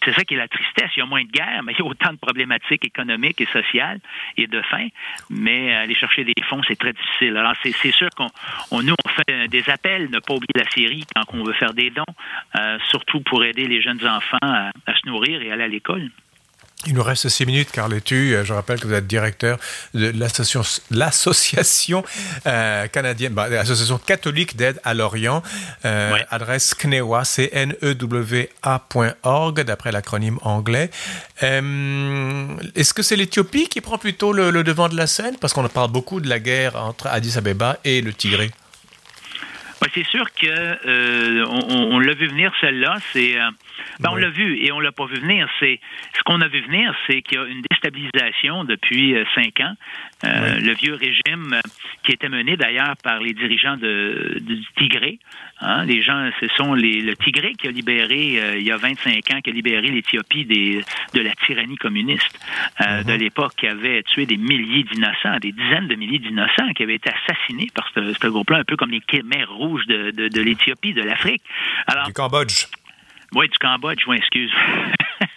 c'est 0.03 0.13
ça 0.13 0.23
qui 0.23 0.33
est 0.33 0.37
la 0.37 0.47
tristesse. 0.47 0.91
Il 0.95 0.99
y 0.99 1.01
a 1.01 1.05
moins 1.05 1.23
de 1.23 1.31
guerre, 1.31 1.61
mais 1.63 1.73
il 1.73 1.79
y 1.79 1.81
a 1.81 1.85
autant 1.85 2.11
de 2.11 2.17
problématiques 2.17 2.85
économiques 2.85 3.41
et 3.41 3.47
sociales 3.47 3.99
et 4.37 4.47
de 4.47 4.61
faim, 4.63 4.87
mais 5.29 5.73
aller 5.73 5.95
chercher 5.95 6.23
des 6.23 6.33
fonds, 6.43 6.61
c'est 6.67 6.77
très 6.77 6.93
difficile. 6.93 7.37
Alors, 7.37 7.53
c'est, 7.63 7.71
c'est 7.71 7.91
sûr 7.91 8.09
qu'on 8.15 8.27
on, 8.71 8.81
nous, 8.81 8.95
on 9.05 9.09
fait 9.09 9.47
des 9.47 9.69
appels, 9.69 10.09
ne 10.09 10.19
pas 10.19 10.33
oublier 10.33 10.53
la 10.55 10.69
Syrie 10.69 11.05
quand 11.15 11.23
on 11.33 11.43
veut 11.43 11.53
faire 11.53 11.73
des 11.73 11.89
dons, 11.89 12.03
euh, 12.57 12.77
surtout 12.89 13.21
pour 13.21 13.43
aider 13.43 13.65
les 13.67 13.81
jeunes 13.83 14.05
enfants 14.07 14.37
à, 14.41 14.71
se 14.87 15.07
nourrir 15.07 15.41
et 15.41 15.51
aller 15.51 15.63
à 15.63 15.67
l'école. 15.67 16.09
Il 16.85 16.95
nous 16.95 17.03
reste 17.03 17.29
six 17.29 17.45
minutes, 17.45 17.71
Carl 17.71 17.93
Etu. 17.93 18.35
Euh, 18.35 18.43
je 18.43 18.51
rappelle 18.51 18.77
que 18.77 18.87
vous 18.87 18.93
êtes 18.93 19.07
directeur 19.07 19.57
de 19.93 20.11
l'association 20.91 22.03
euh, 22.45 22.87
canadienne, 22.87 23.33
bah, 23.33 23.47
l'association 23.47 23.97
catholique 23.97 24.57
d'aide 24.57 24.81
à 24.83 24.93
l'Orient. 24.93 25.41
Euh, 25.85 26.17
adresse 26.29 26.75
CNEWA, 26.75 27.23
c 27.23 27.49
n 27.53 27.73
e 27.81 27.93
w 27.93 28.49
d'après 29.63 29.91
l'acronyme 29.93 30.39
anglais. 30.41 30.89
Est-ce 31.41 32.93
que 32.93 33.01
c'est 33.01 33.15
l'Éthiopie 33.15 33.69
qui 33.69 33.79
prend 33.79 33.97
plutôt 33.97 34.33
le, 34.33 34.51
devant 34.63 34.89
de 34.89 34.97
la 34.97 35.07
scène? 35.07 35.37
Parce 35.39 35.53
qu'on 35.53 35.65
parle 35.69 35.91
beaucoup 35.91 36.19
de 36.19 36.27
la 36.27 36.39
guerre 36.39 36.75
entre 36.75 37.07
Addis 37.07 37.37
Abeba 37.37 37.77
et 37.85 38.01
le 38.01 38.13
Tigré. 38.13 38.51
C'est 39.93 40.05
sûr 40.05 40.25
que 40.33 41.45
on, 41.45 41.99
l'a 41.99 42.13
vu 42.13 42.27
venir 42.27 42.51
celle-là. 42.59 42.97
C'est 43.13 43.35
ben, 43.99 44.09
On 44.11 44.15
l'a 44.15 44.29
vu 44.29 44.57
et 44.63 44.71
on 44.71 44.79
l'a 44.79 44.91
pas 44.91 45.05
vu 45.05 45.19
venir. 45.19 45.47
C'est 45.59 45.79
ce 46.15 46.21
qu'on 46.23 46.41
a 46.41 46.47
vu 46.47 46.61
venir, 46.61 46.95
c'est 47.07 47.21
qu'il 47.21 47.37
y 47.37 47.41
a 47.41 47.45
une 47.45 47.61
déstabilisation 47.69 48.63
depuis 48.63 49.15
euh, 49.15 49.23
cinq 49.35 49.59
ans. 49.59 49.73
Euh, 50.23 50.59
le 50.59 50.73
vieux 50.73 50.95
régime 50.95 51.53
euh, 51.53 51.61
qui 52.03 52.11
était 52.11 52.29
mené 52.29 52.57
d'ailleurs 52.57 52.95
par 53.03 53.19
les 53.19 53.33
dirigeants 53.33 53.77
de, 53.77 54.37
du 54.41 54.61
Tigré. 54.77 55.19
Hein, 55.61 55.85
les 55.85 56.01
gens, 56.01 56.29
ce 56.39 56.47
sont 56.55 56.73
les, 56.73 57.01
le 57.01 57.15
Tigré 57.15 57.53
qui 57.53 57.67
a 57.67 57.71
libéré 57.71 58.57
il 58.57 58.63
y 58.63 58.71
a 58.71 58.77
25 58.77 59.31
ans, 59.31 59.41
qui 59.41 59.49
a 59.49 59.53
libéré 59.53 59.87
l'Éthiopie 59.87 60.45
de 60.45 61.21
la 61.21 61.33
tyrannie 61.45 61.77
communiste 61.77 62.39
uh-huh. 62.79 63.05
de 63.05 63.13
l'époque, 63.13 63.53
qui 63.57 63.67
avait 63.67 64.03
tué 64.03 64.25
des 64.25 64.37
milliers 64.37 64.83
d'innocents, 64.83 65.39
des 65.39 65.51
dizaines 65.51 65.87
de 65.87 65.95
milliers 65.95 66.19
d'innocents 66.19 66.73
qui 66.75 66.83
avaient 66.83 66.95
été 66.95 67.09
assassinés 67.09 67.69
par 67.73 67.89
ce, 67.93 68.13
ce 68.13 68.27
groupe-là, 68.27 68.59
un 68.59 68.63
peu 68.63 68.75
comme 68.75 68.91
les 68.91 69.01
Khmers 69.01 69.51
rouges 69.51 69.85
de, 69.87 70.11
de, 70.11 70.27
de 70.27 70.41
l'Éthiopie, 70.41 70.93
de 70.93 71.01
l'Afrique. 71.01 71.41
Alors, 71.87 72.07
du 72.07 72.13
Cambodge. 72.13 72.65
Oui, 73.35 73.49
du 73.49 73.57
Cambodge, 73.57 74.03
je 74.05 74.11
m'excuse. 74.11 74.51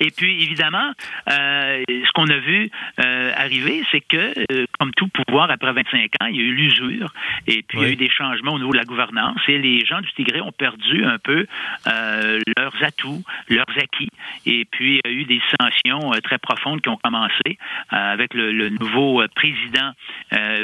Et 0.00 0.10
puis, 0.10 0.42
évidemment, 0.42 0.92
euh, 1.30 1.82
ce 1.88 2.12
qu'on 2.12 2.28
a 2.28 2.38
vu 2.38 2.70
euh, 3.00 3.32
arriver, 3.36 3.84
c'est 3.90 4.00
que, 4.00 4.34
euh, 4.52 4.66
comme 4.78 4.92
tout 4.92 5.08
pouvoir, 5.08 5.50
après 5.50 5.72
25 5.72 6.10
ans, 6.20 6.26
il 6.26 6.36
y 6.36 6.40
a 6.40 6.42
eu 6.42 6.52
l'usure 6.52 7.12
et 7.46 7.62
puis 7.62 7.78
il 7.78 7.82
y 7.82 7.86
a 7.86 7.90
eu 7.90 7.96
des 7.96 8.10
changements 8.10 8.52
au 8.52 8.58
niveau 8.58 8.72
de 8.72 8.76
la 8.76 8.84
gouvernance 8.84 9.40
et 9.48 9.58
les 9.58 9.84
gens 9.84 10.00
du 10.00 10.12
Tigré 10.12 10.40
ont 10.40 10.52
perdu 10.52 11.04
un 11.04 11.18
peu 11.18 11.46
leurs 11.86 12.82
atouts, 12.82 13.22
leurs 13.48 13.66
acquis. 13.76 14.08
Et 14.46 14.64
puis, 14.64 15.00
il 15.04 15.10
y 15.10 15.14
a 15.14 15.20
eu 15.20 15.24
des 15.24 15.40
sanctions 15.60 16.10
très 16.22 16.38
profondes 16.38 16.80
qui 16.80 16.88
ont 16.88 16.96
commencé 16.96 17.58
avec 17.90 18.34
le, 18.34 18.68
nouveau 18.70 19.22
président, 19.34 19.92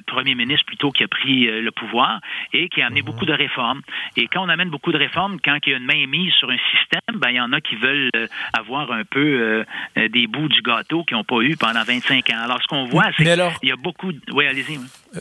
premier 0.07 0.35
ministre 0.35 0.66
plutôt, 0.66 0.90
qui 0.90 1.05
a 1.05 1.09
pris 1.09 1.46
le 1.46 1.70
pouvoir 1.70 2.20
et 2.53 2.68
qui 2.68 2.83
a 2.83 2.87
amené 2.87 3.00
mhm. 3.00 3.07
beaucoup 3.07 3.26
de 3.26 3.33
réformes. 3.33 3.83
Et 4.16 4.26
quand 4.29 4.44
on 4.44 4.48
amène 4.48 4.70
beaucoup 4.70 4.92
de 4.92 4.98
réformes, 4.98 5.38
quand 5.44 5.59
il 5.66 5.70
y 5.70 5.74
a 5.74 5.79
une 5.79 5.85
main 5.85 6.07
mise 6.07 6.33
sur 6.35 6.50
un 6.50 6.59
système, 6.70 7.18
ben, 7.20 7.31
il 7.31 7.37
y 7.37 7.40
en 7.40 7.53
a 7.53 7.61
qui 7.61 7.76
veulent 7.76 8.11
avoir 8.53 8.79
un 8.88 9.04
peu 9.04 9.64
euh, 9.96 10.08
des 10.08 10.26
bouts 10.26 10.48
du 10.48 10.62
gâteau 10.62 11.04
qu'ils 11.04 11.16
n'ont 11.16 11.24
pas 11.24 11.40
eu 11.40 11.56
pendant 11.56 11.82
25 11.82 12.30
ans. 12.30 12.42
Alors, 12.44 12.62
ce 12.62 12.66
qu'on 12.68 12.84
voit, 12.86 13.10
c'est 13.16 13.24
qu'il 13.24 13.68
y 13.68 13.72
a 13.72 13.76
beaucoup... 13.76 14.12
De... 14.12 14.20
Oui, 14.32 14.46
allez-y. 14.46 14.78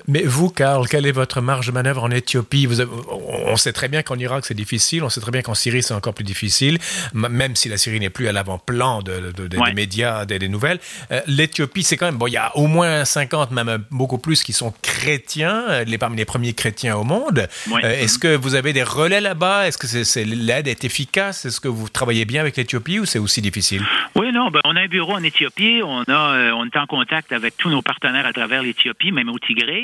Mais 0.07 0.23
vous, 0.23 0.49
Karl, 0.49 0.87
quelle 0.87 1.05
est 1.05 1.11
votre 1.11 1.41
marge 1.41 1.67
de 1.67 1.71
manœuvre 1.71 2.03
en 2.03 2.11
Éthiopie? 2.11 2.65
Vous 2.65 2.81
On 2.81 3.55
sait 3.57 3.73
très 3.73 3.87
bien 3.87 4.03
qu'en 4.03 4.17
Irak, 4.17 4.45
c'est 4.45 4.53
difficile. 4.53 5.03
On 5.03 5.09
sait 5.09 5.21
très 5.21 5.31
bien 5.31 5.41
qu'en 5.41 5.55
Syrie, 5.55 5.81
c'est 5.81 5.93
encore 5.93 6.13
plus 6.13 6.23
difficile, 6.23 6.77
même 7.13 7.55
si 7.55 7.69
la 7.69 7.77
Syrie 7.77 7.99
n'est 7.99 8.09
plus 8.09 8.27
à 8.27 8.31
l'avant-plan 8.31 9.01
de, 9.01 9.31
des 9.31 9.73
médias, 9.73 10.25
des, 10.25 10.47
nouvelles. 10.47 10.79
Euh, 11.11 11.21
L'Éthiopie, 11.27 11.83
c'est 11.83 11.97
quand 11.97 12.05
même... 12.05 12.17
Bon, 12.17 12.27
il 12.27 12.33
y 12.33 12.37
a 12.37 12.55
au 12.55 12.67
moins 12.67 13.05
50, 13.05 13.51
même 13.51 13.83
beaucoup 13.91 14.17
plus, 14.17 14.43
qui 14.43 14.53
sont 14.53 14.73
chrétiens, 14.81 15.65
euh, 15.69 15.83
les, 15.85 15.97
parmi 15.97 16.17
les 16.17 16.25
premiers 16.25 16.53
chrétiens 16.53 16.95
au 16.95 17.03
monde. 17.03 17.47
Est-ce 17.83 18.19
que 18.19 18.35
vous 18.35 18.55
avez 18.55 18.73
des 18.73 18.83
relais 18.83 19.21
là-bas? 19.21 19.67
Est-ce 19.67 19.77
que 19.77 20.19
l'aide 20.23 20.67
est 20.67 20.83
efficace? 20.83 21.45
Est-ce 21.45 21.59
que 21.59 21.67
vous 21.67 21.89
travaillez 21.89 22.25
bien 22.25 22.41
avec 22.41 22.57
l'Éthiopie 22.57 22.99
ou 22.99 23.05
c'est 23.05 23.19
aussi 23.19 23.41
difficile? 23.41 23.83
Oui, 24.15 24.31
non, 24.33 24.49
ben, 24.49 24.59
on 24.65 24.75
a 24.75 24.81
un 24.81 24.87
bureau 24.87 25.13
en 25.13 25.23
Éthiopie. 25.23 25.81
On, 25.83 26.03
a, 26.03 26.35
euh, 26.35 26.51
on 26.51 26.65
est 26.65 26.77
en 26.77 26.85
contact 26.85 27.31
avec 27.31 27.57
tous 27.57 27.69
nos 27.69 27.81
partenaires 27.81 28.25
à 28.25 28.33
travers 28.33 28.61
l'Éthiopie, 28.61 29.11
même 29.11 29.29
au 29.29 29.39
Tigré. 29.39 29.78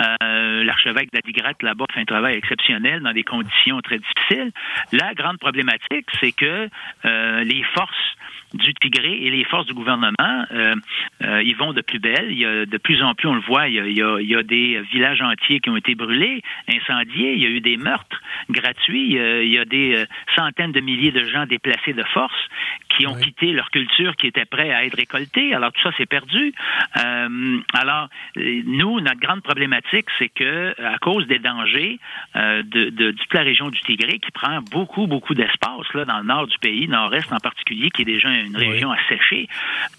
Euh, 0.00 0.64
l'archevêque 0.64 1.10
d'Adigrat 1.12 1.54
là-bas 1.62 1.86
fait 1.92 2.00
un 2.00 2.04
travail 2.04 2.36
exceptionnel 2.36 3.00
dans 3.00 3.12
des 3.12 3.24
conditions 3.24 3.80
très 3.80 3.98
difficiles. 3.98 4.52
La 4.92 5.14
grande 5.14 5.38
problématique, 5.38 6.06
c'est 6.20 6.32
que 6.32 6.68
euh, 7.04 7.44
les 7.44 7.62
forces 7.74 8.16
du 8.54 8.74
Tigré 8.74 9.12
et 9.12 9.30
les 9.30 9.44
forces 9.44 9.66
du 9.66 9.74
gouvernement, 9.74 10.44
euh, 10.52 10.74
euh, 11.22 11.42
ils 11.42 11.56
vont 11.56 11.72
de 11.72 11.80
plus 11.80 11.98
belle. 11.98 12.28
Il 12.30 12.38
y 12.38 12.44
a 12.44 12.66
de 12.66 12.78
plus 12.78 13.02
en 13.02 13.14
plus, 13.14 13.28
on 13.28 13.34
le 13.34 13.40
voit, 13.40 13.68
il 13.68 13.74
y, 13.74 13.80
a, 13.80 13.86
il 13.86 14.28
y 14.28 14.34
a, 14.34 14.42
des 14.42 14.80
villages 14.92 15.22
entiers 15.22 15.60
qui 15.60 15.70
ont 15.70 15.76
été 15.76 15.94
brûlés, 15.94 16.42
incendiés. 16.68 17.34
Il 17.34 17.42
y 17.42 17.46
a 17.46 17.48
eu 17.48 17.60
des 17.60 17.76
meurtres 17.76 18.20
gratuits. 18.50 19.12
il 19.12 19.48
y 19.48 19.58
a 19.58 19.64
des 19.64 19.96
euh, 19.96 20.06
centaines 20.36 20.72
de 20.72 20.80
milliers 20.80 21.12
de 21.12 21.24
gens 21.24 21.46
déplacés 21.46 21.92
de 21.92 22.02
force 22.04 22.48
qui 22.88 23.06
ont 23.06 23.14
quitté 23.14 23.52
leur 23.52 23.70
culture, 23.70 24.16
qui 24.16 24.26
étaient 24.26 24.44
prêts 24.44 24.70
à 24.70 24.84
être 24.84 24.96
récoltés. 24.96 25.54
Alors 25.54 25.72
tout 25.72 25.80
ça, 25.82 25.90
c'est 25.96 26.06
perdu. 26.06 26.52
alors 27.72 28.08
nous, 28.36 29.00
notre 29.00 29.20
grande 29.20 29.42
problématique, 29.42 30.06
c'est 30.18 30.28
que 30.28 30.74
à 30.82 30.98
cause 30.98 31.26
des 31.26 31.38
dangers 31.38 31.98
de, 32.34 32.90
de, 32.90 33.12
toute 33.12 33.32
la 33.32 33.42
région 33.42 33.70
du 33.70 33.80
Tigré, 33.80 34.18
qui 34.18 34.30
prend 34.30 34.60
beaucoup, 34.70 35.06
beaucoup 35.06 35.34
d'espace 35.34 35.92
là 35.94 36.04
dans 36.04 36.18
le 36.18 36.24
nord 36.24 36.46
du 36.46 36.58
pays, 36.58 36.86
nord-est 36.86 37.32
en 37.32 37.38
particulier, 37.38 37.90
qui 37.90 38.02
est 38.02 38.06
déjà 38.06 38.28
une 38.44 38.56
région 38.56 38.90
asséchée, 38.90 39.48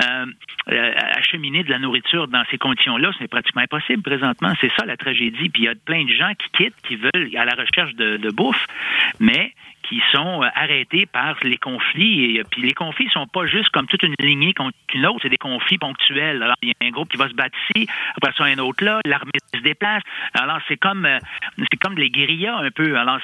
euh, 0.01 0.25
euh, 0.71 0.91
acheminer 1.15 1.63
de 1.63 1.69
la 1.69 1.79
nourriture 1.79 2.27
dans 2.27 2.43
ces 2.51 2.58
conditions-là, 2.58 3.12
c'est 3.19 3.27
pratiquement 3.27 3.62
impossible 3.62 4.01
présentement. 4.01 4.53
C'est 4.62 4.71
ça 4.77 4.86
la 4.86 4.97
tragédie. 4.97 5.49
Puis 5.49 5.63
il 5.63 5.65
y 5.65 5.67
a 5.67 5.75
plein 5.75 6.06
de 6.06 6.12
gens 6.12 6.32
qui 6.36 6.63
quittent, 6.63 6.82
qui 6.88 6.95
veulent 6.95 7.36
à 7.36 7.45
la 7.45 7.53
recherche 7.53 7.93
de, 7.95 8.17
de 8.17 8.29
bouffe, 8.29 8.65
mais 9.19 9.53
qui 9.84 10.02
sont 10.12 10.41
euh, 10.41 10.48
arrêtés 10.56 11.06
par 11.06 11.36
les 11.43 11.58
conflits. 11.58 12.36
Et 12.36 12.39
euh, 12.39 12.43
puis 12.50 12.62
les 12.62 12.74
conflits 12.74 13.10
sont 13.10 13.28
pas 13.28 13.46
juste 13.46 13.69
comme 13.69 13.88
toute 13.88 14.04
une 14.04 14.15
lignée 14.19 14.54
contre 14.54 14.78
une 14.93 15.06
autre, 15.06 15.19
c'est 15.22 15.30
des 15.30 15.38
conflits 15.38 15.78
ponctuels. 15.78 16.41
Alors 16.41 16.56
il 16.62 16.69
y 16.69 16.72
a 16.72 16.88
un 16.88 16.91
groupe 16.91 17.10
qui 17.10 17.17
va 17.17 17.30
se 17.30 17.34
battre 17.34 17.58
ici, 17.69 17.88
après 18.15 18.34
ça 18.38 18.46
un 18.46 18.58
autre 18.60 18.84
là, 18.84 19.00
l'armée 19.06 19.32
se 19.54 19.60
déplace. 19.62 20.04
Alors 20.34 20.60
c'est 20.67 20.78
comme 20.78 21.06
euh, 21.06 21.19
c'est 21.58 21.80
comme 21.80 21.96
les 21.96 22.10
guérillas 22.10 22.58
un 22.58 22.72
peu. 22.72 22.98
Alors 22.98 23.19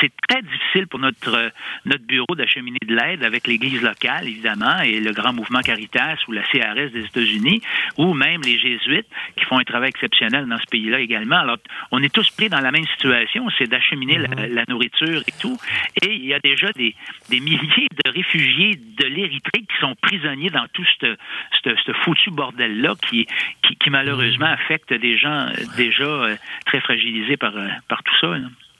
c'est 0.00 0.12
très 0.28 0.42
difficile 0.42 0.86
pour 0.86 0.98
notre 0.98 1.52
notre 1.84 2.04
bureau 2.04 2.34
d'acheminer 2.34 2.78
de 2.86 2.94
l'aide 2.94 3.24
avec 3.24 3.46
l'Église 3.46 3.82
locale 3.82 4.26
évidemment 4.26 4.80
et 4.80 5.00
le 5.00 5.12
grand 5.12 5.32
mouvement 5.32 5.60
Caritas 5.60 6.16
ou 6.28 6.32
la 6.32 6.42
CRS 6.42 6.90
des 6.92 7.04
États-Unis 7.04 7.62
ou 7.98 8.14
même 8.14 8.40
les 8.42 8.58
Jésuites 8.58 9.06
qui 9.36 9.44
font 9.44 9.58
un 9.58 9.64
travail 9.64 9.90
exceptionnel 9.90 10.46
dans 10.46 10.58
ce 10.58 10.66
pays-là 10.70 11.00
également. 11.00 11.38
Alors 11.38 11.58
on 11.90 12.02
est 12.02 12.12
tous 12.12 12.30
pris 12.30 12.48
dans 12.48 12.60
la 12.60 12.70
même 12.70 12.86
situation, 12.86 13.48
c'est 13.58 13.68
d'acheminer 13.68 14.18
la, 14.18 14.46
la 14.46 14.64
nourriture 14.68 15.22
et 15.26 15.32
tout. 15.40 15.58
Et 16.02 16.14
il 16.14 16.26
y 16.26 16.34
a 16.34 16.38
déjà 16.38 16.68
des, 16.72 16.94
milliers 17.30 17.88
de 18.04 18.10
réfugiés 18.10 18.76
de 18.76 19.06
l'Érythrée 19.06 19.62
qui 19.62 19.76
sont 19.80 19.94
prisonniers 20.00 20.50
dans 20.50 20.66
tout 20.72 20.84
ce 21.00 21.92
foutu 22.04 22.30
bordel-là 22.30 22.94
qui, 23.08 23.26
qui, 23.62 23.90
malheureusement 23.90 24.46
affecte 24.46 24.92
des 24.92 25.16
gens 25.16 25.46
déjà 25.76 26.04
euh, 26.04 26.36
très 26.66 26.80
fragilisés 26.80 27.36
par, 27.36 27.56
euh, 27.56 27.68
par 27.88 28.02
tout 28.02 28.14
ça. 28.20 28.34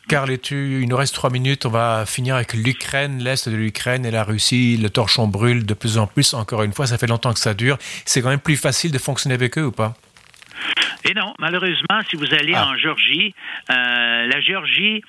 Carl, 0.09 0.31
il 0.51 0.89
nous 0.89 0.97
reste 0.97 1.15
trois 1.15 1.31
minutes. 1.31 1.67
On 1.67 1.71
va 1.71 2.05
finir 2.07 2.37
avec 2.37 2.55
l'Ukraine, 2.55 3.23
l'Est 3.23 3.49
de 3.49 3.57
l'Ukraine 3.57 4.07
et 4.07 4.11
la 4.11 4.25
Russie. 4.25 4.79
Le 4.79 4.89
torchon 4.89 5.29
brûle 5.29 5.67
de 5.67 5.75
plus 5.75 5.99
en 5.99 6.07
plus. 6.07 6.33
Encore 6.33 6.63
une 6.63 6.73
fois, 6.73 6.87
ça 6.87 6.97
fait 6.97 7.07
longtemps 7.07 7.35
que 7.35 7.39
ça 7.39 7.53
dure. 7.53 7.77
C'est 8.07 8.23
quand 8.23 8.31
même 8.31 8.41
plus 8.41 8.57
facile 8.57 8.91
de 8.91 8.99
fonctionner 8.99 9.35
avec 9.35 9.59
eux 9.59 9.67
ou 9.67 9.73
pas? 9.73 9.95
Et 11.05 11.15
non, 11.15 11.35
malheureusement, 11.39 12.01
si 12.09 12.17
vous 12.17 12.33
allez 12.33 12.55
ah. 12.55 12.69
en 12.69 12.77
Géorgie, 12.77 13.35
euh, 13.71 14.27
la 14.27 14.41
Géorgie 14.41 15.03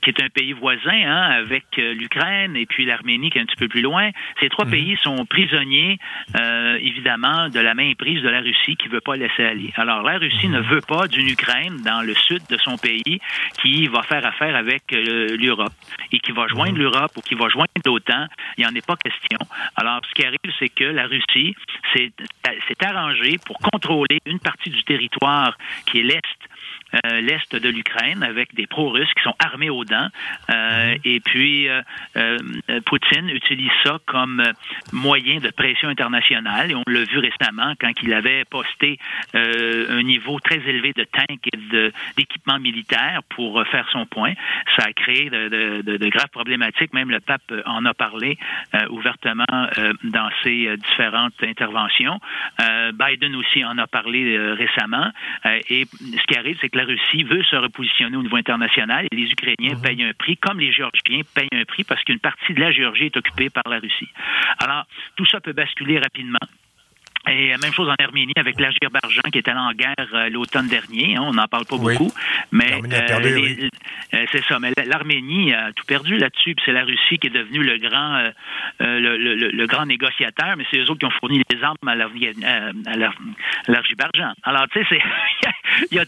qui 0.00 0.10
est 0.10 0.22
un 0.22 0.28
pays 0.28 0.52
voisin 0.52 0.90
hein, 0.92 1.30
avec 1.30 1.64
euh, 1.78 1.94
l'Ukraine 1.94 2.56
et 2.56 2.66
puis 2.66 2.84
l'Arménie 2.84 3.30
qui 3.30 3.38
est 3.38 3.42
un 3.42 3.46
petit 3.46 3.56
peu 3.56 3.68
plus 3.68 3.82
loin. 3.82 4.10
Ces 4.40 4.48
trois 4.48 4.64
mhm. 4.64 4.70
pays 4.70 4.96
sont 5.02 5.24
prisonniers, 5.26 5.98
euh, 6.38 6.78
évidemment, 6.80 7.48
de 7.48 7.60
la 7.60 7.74
main 7.74 7.92
prise 7.98 8.22
de 8.22 8.28
la 8.28 8.40
Russie 8.40 8.76
qui 8.76 8.88
veut 8.88 9.00
pas 9.00 9.16
laisser 9.16 9.44
aller. 9.44 9.72
Alors, 9.76 10.02
la 10.02 10.18
Russie 10.18 10.48
ne 10.48 10.60
mhm. 10.60 10.66
veut 10.66 10.80
pas 10.80 11.06
d'une 11.08 11.28
Ukraine 11.28 11.78
dans 11.84 12.02
le 12.02 12.14
sud 12.14 12.42
de 12.50 12.56
son 12.58 12.76
pays 12.76 13.20
qui 13.62 13.86
va 13.86 14.02
faire 14.02 14.24
affaire 14.26 14.56
avec 14.56 14.92
euh, 14.92 15.36
l'Europe 15.36 15.72
et 16.12 16.18
qui 16.18 16.32
va 16.32 16.46
joindre 16.48 16.72
mhm. 16.72 16.78
l'Europe 16.78 17.12
ou 17.16 17.20
qui 17.20 17.34
va 17.34 17.48
joindre 17.48 17.70
l'OTAN. 17.84 18.26
Il 18.58 18.64
n'y 18.64 18.66
en 18.66 18.74
est 18.74 18.86
pas 18.86 18.96
question. 18.96 19.38
Alors, 19.76 20.00
ce 20.08 20.14
qui 20.14 20.26
arrive, 20.26 20.38
c'est 20.58 20.68
que 20.68 20.84
la 20.84 21.06
Russie 21.06 21.54
s'est 21.94 22.12
arrangée 22.84 23.38
pour 23.44 23.58
contrôler 23.58 24.20
une 24.26 24.40
partie 24.40 24.70
du 24.70 24.82
territoire 24.84 25.56
qui 25.86 26.00
est 26.00 26.02
l'Est 26.02 26.24
euh, 26.94 27.20
l'est 27.20 27.54
de 27.54 27.68
l'Ukraine 27.68 28.22
avec 28.22 28.54
des 28.54 28.66
pro-russes 28.66 29.12
qui 29.16 29.22
sont 29.24 29.34
armés 29.40 29.70
aux 29.70 29.84
Euh. 29.92 30.96
Et 31.04 31.20
puis, 31.20 31.68
euh, 31.68 31.82
Poutine 32.84 33.28
utilise 33.30 33.70
ça 33.84 33.98
comme 34.06 34.42
moyen 34.92 35.38
de 35.38 35.50
pression 35.50 35.88
internationale. 35.88 36.70
Et 36.70 36.74
on 36.74 36.82
l'a 36.86 37.04
vu 37.04 37.18
récemment 37.18 37.74
quand 37.80 37.92
il 38.02 38.12
avait 38.12 38.44
posté 38.44 38.98
un 39.34 40.02
niveau 40.02 40.38
très 40.40 40.56
élevé 40.56 40.92
de 40.94 41.04
tanks 41.04 41.46
et 41.52 41.58
d'équipements 42.16 42.58
militaires 42.58 43.20
pour 43.28 43.62
faire 43.66 43.88
son 43.90 44.06
point. 44.06 44.32
Ça 44.76 44.84
a 44.86 44.92
créé 44.92 45.30
de, 45.30 45.82
de, 45.82 46.08
graves 46.08 46.30
problématiques. 46.30 46.92
Même 46.92 47.10
le 47.10 47.20
pape 47.20 47.52
en 47.64 47.84
a 47.84 47.94
parlé 47.94 48.38
ouvertement 48.90 49.44
dans 50.04 50.30
ses 50.42 50.76
différentes 50.76 51.34
interventions. 51.42 52.20
Biden 52.94 53.36
aussi 53.36 53.64
en 53.64 53.78
a 53.78 53.86
parlé 53.86 54.38
récemment. 54.52 55.10
et 55.70 55.86
ce 55.86 56.26
qui 56.26 56.38
arrive, 56.38 56.56
c'est 56.60 56.68
que 56.68 56.78
la 56.78 56.84
Russie 56.84 57.24
veut 57.24 57.42
se 57.44 57.56
repositionner 57.56 58.16
au 58.16 58.22
niveau 58.22 58.36
international 58.36 59.06
et 59.10 59.16
les 59.16 59.30
Ukrainiens 59.30 59.65
mhm. 59.74 59.82
payent 59.82 60.04
un 60.04 60.12
prix, 60.18 60.36
comme 60.36 60.60
les 60.60 60.72
Géorgiens 60.72 61.22
payent 61.34 61.48
un 61.52 61.64
prix 61.64 61.84
parce 61.84 62.02
qu'une 62.04 62.18
partie 62.18 62.54
de 62.54 62.60
la 62.60 62.70
Géorgie 62.72 63.06
est 63.06 63.16
occupée 63.16 63.50
par 63.50 63.64
la 63.68 63.78
Russie. 63.78 64.08
Alors, 64.58 64.86
tout 65.16 65.26
ça 65.26 65.40
peut 65.40 65.52
basculer 65.52 65.98
rapidement. 65.98 66.38
Et 67.28 67.56
même 67.58 67.72
chose 67.72 67.88
en 67.88 67.96
Arménie 67.98 68.34
avec 68.36 68.60
l'Azerbaïdjan 68.60 69.22
qui 69.32 69.38
est 69.38 69.48
allé 69.48 69.58
en 69.58 69.72
guerre 69.72 69.96
euh, 70.14 70.28
l'automne 70.28 70.68
dernier. 70.68 71.16
Hein, 71.16 71.22
on 71.22 71.32
n'en 71.32 71.48
parle 71.48 71.66
pas 71.66 71.76
beaucoup. 71.76 72.12
Mais 72.52 72.72
euh, 72.72 73.68
euh, 74.14 74.26
c'est 74.30 74.44
ça. 74.44 74.60
Mais 74.60 74.72
l'Arménie 74.86 75.52
a 75.52 75.72
tout 75.72 75.84
perdu 75.86 76.18
là-dessus. 76.18 76.54
C'est 76.64 76.70
la 76.72 76.84
Russie 76.84 77.18
qui 77.18 77.26
est 77.26 77.30
devenue 77.30 77.64
le 77.64 77.78
grand, 77.78 78.22
le, 78.78 79.66
grand 79.66 79.86
négociateur. 79.86 80.54
Mais 80.56 80.64
c'est 80.70 80.78
eux 80.78 80.88
autres 80.90 81.00
qui 81.00 81.06
ont 81.06 81.10
fourni 81.10 81.42
les 81.50 81.64
armes 81.64 81.76
à 81.86 81.96
l'Azerbaïdjan. 81.96 84.34
Alors, 84.44 84.68
tu 84.68 84.84
sais, 84.84 85.00
il, 85.90 85.96
y 85.96 85.98
a 85.98 86.04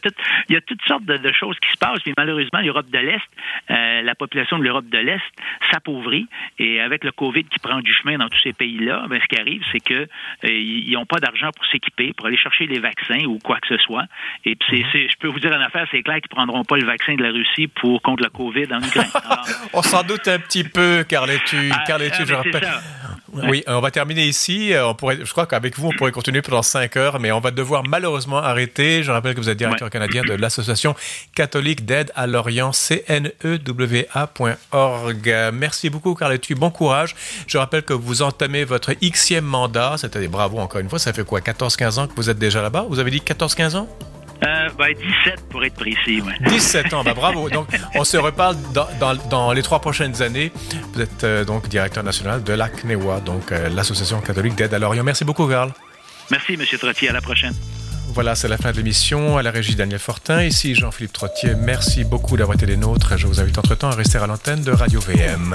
il 0.48 0.54
y 0.54 0.56
a 0.56 0.60
toutes 0.60 0.82
sortes 0.86 1.04
de, 1.04 1.32
choses 1.32 1.58
qui 1.58 1.72
se 1.72 1.78
passent. 1.78 2.00
Puis 2.00 2.14
malheureusement, 2.16 2.60
l'Europe 2.60 2.90
de 2.90 2.98
l'Est, 2.98 3.28
la 3.68 4.14
population 4.14 4.56
de 4.58 4.62
l'Europe 4.62 4.88
de 4.88 4.98
l'Est 4.98 5.24
s'appauvrit. 5.72 6.28
Et 6.60 6.80
avec 6.80 7.02
le 7.02 7.10
COVID 7.10 7.42
qui 7.44 7.58
prend 7.58 7.80
du 7.80 7.92
chemin 7.92 8.18
dans 8.18 8.28
tous 8.28 8.40
ces 8.42 8.52
pays-là, 8.52 9.06
ben, 9.08 9.20
ce 9.20 9.26
qui 9.26 9.40
arrive, 9.40 9.64
c'est 9.72 9.80
que 9.80 10.06
ils 10.44 10.96
ont 10.96 11.07
pas 11.08 11.18
d'argent 11.18 11.50
pour 11.56 11.64
s'équiper, 11.66 12.12
pour 12.12 12.26
aller 12.26 12.36
chercher 12.36 12.66
les 12.66 12.78
vaccins 12.78 13.24
ou 13.26 13.38
quoi 13.38 13.58
que 13.60 13.68
ce 13.68 13.78
soit. 13.78 14.04
Et 14.44 14.54
puis, 14.54 14.84
c'est, 14.92 14.98
mhm. 14.98 15.08
je 15.10 15.16
peux 15.18 15.28
vous 15.28 15.40
dire 15.40 15.52
en 15.52 15.60
affaire, 15.60 15.86
c'est 15.90 16.02
clair 16.02 16.20
qu'ils 16.20 16.28
prendront 16.28 16.64
pas 16.64 16.76
le 16.76 16.86
vaccin 16.86 17.14
de 17.14 17.22
la 17.22 17.30
Russie 17.30 17.66
pour 17.66 18.00
contre 18.02 18.22
le 18.22 18.30
COVID 18.30 18.72
en 18.72 18.80
Ukraine. 18.80 19.10
on 19.72 19.82
s'en 19.82 20.02
doute 20.02 20.28
un 20.28 20.38
petit 20.38 20.64
peu, 20.64 21.04
Carletu. 21.08 21.70
Ah, 21.72 21.84
Carletu, 21.86 22.22
ah, 22.22 22.24
je 22.24 22.34
rappelle. 22.34 22.68
Oui, 23.32 23.62
on 23.66 23.80
va 23.80 23.90
terminer 23.90 24.26
ici. 24.26 24.72
Euh, 24.72 24.86
on 24.88 24.94
pourrait, 24.94 25.18
je 25.22 25.30
crois 25.30 25.46
qu'avec 25.46 25.78
vous, 25.78 25.88
on 25.88 25.96
pourrait 25.96 26.12
continuer 26.12 26.42
pendant 26.42 26.62
cinq 26.62 26.96
heures, 26.96 27.20
mais 27.20 27.30
on 27.32 27.40
va 27.40 27.50
devoir 27.50 27.82
malheureusement 27.86 28.38
arrêter. 28.38 29.02
Je 29.02 29.10
rappelle 29.10 29.34
que 29.34 29.40
vous 29.40 29.50
êtes 29.50 29.58
directeur 29.58 29.90
canadien 29.90 30.22
de 30.22 30.32
l'Association 30.32 30.94
catholique 31.34 31.84
d'aide 31.84 32.10
à 32.14 32.26
l'Orient, 32.26 32.70
cnewa.org. 32.72 33.34
Merci 35.52 35.90
beaucoup, 35.90 36.14
Carletu. 36.14 36.54
Bon 36.54 36.70
courage. 36.70 37.14
Je 37.46 37.58
rappelle 37.58 37.82
que 37.82 37.92
vous 37.92 38.22
entamez 38.22 38.64
votre 38.64 38.92
Xème 38.94 39.44
mandat. 39.44 39.96
C'est-à-dire, 39.98 40.30
bravo 40.30 40.58
encore 40.58 40.80
une 40.80 40.88
fois. 40.88 40.98
Ça 40.98 41.12
fait 41.12 41.24
quoi, 41.24 41.40
14-15 41.40 41.98
ans 41.98 42.06
que 42.06 42.14
vous 42.16 42.30
êtes 42.30 42.38
déjà 42.38 42.62
là-bas? 42.62 42.86
Vous 42.88 42.98
avez 42.98 43.10
dit 43.10 43.20
14-15 43.20 43.76
ans? 43.76 43.88
Euh, 44.44 44.68
ben, 44.78 44.92
17 45.24 45.48
pour 45.50 45.64
être 45.64 45.74
précis. 45.74 46.20
Ouais. 46.20 46.34
17 46.46 46.92
ans, 46.94 47.02
ben, 47.02 47.14
bravo. 47.14 47.48
Donc, 47.50 47.68
on 47.94 48.04
se 48.04 48.16
reparle 48.16 48.56
dans, 48.72 48.86
dans, 49.00 49.14
dans, 49.28 49.52
les 49.52 49.62
trois 49.62 49.80
prochaines 49.80 50.22
années. 50.22 50.52
Vous 50.92 51.00
êtes 51.00 51.24
euh, 51.24 51.44
donc 51.44 51.68
directeur 51.68 52.04
national 52.04 52.42
de 52.42 52.52
l'ACNEWA, 52.52 53.20
donc 53.20 53.50
euh, 53.50 53.68
l'Association 53.68 54.20
catholique 54.20 54.54
d'aide 54.54 54.74
à 54.74 54.78
l'Orient. 54.78 55.02
Merci 55.02 55.24
beaucoup, 55.24 55.46
Carl. 55.46 55.72
Merci, 56.30 56.54
M. 56.54 56.64
Trottier. 56.78 57.08
À 57.08 57.12
la 57.12 57.20
prochaine. 57.20 57.54
Voilà, 58.14 58.34
c'est 58.34 58.48
la 58.48 58.58
fin 58.58 58.72
de 58.72 58.76
l'émission. 58.76 59.38
À 59.38 59.42
la 59.42 59.50
régie 59.50 59.74
Daniel 59.74 59.98
Fortin, 59.98 60.42
ici 60.42 60.74
Jean-Philippe 60.74 61.12
Trottier. 61.12 61.54
Merci 61.56 62.04
beaucoup 62.04 62.36
d'avoir 62.36 62.56
été 62.56 62.66
des 62.66 62.76
nôtres. 62.76 63.16
Je 63.16 63.26
vous 63.26 63.40
invite 63.40 63.58
entre-temps 63.58 63.90
à 63.90 63.94
rester 63.94 64.18
à 64.18 64.26
l'antenne 64.26 64.62
de 64.62 64.72
Radio 64.72 65.00
VM. 65.00 65.54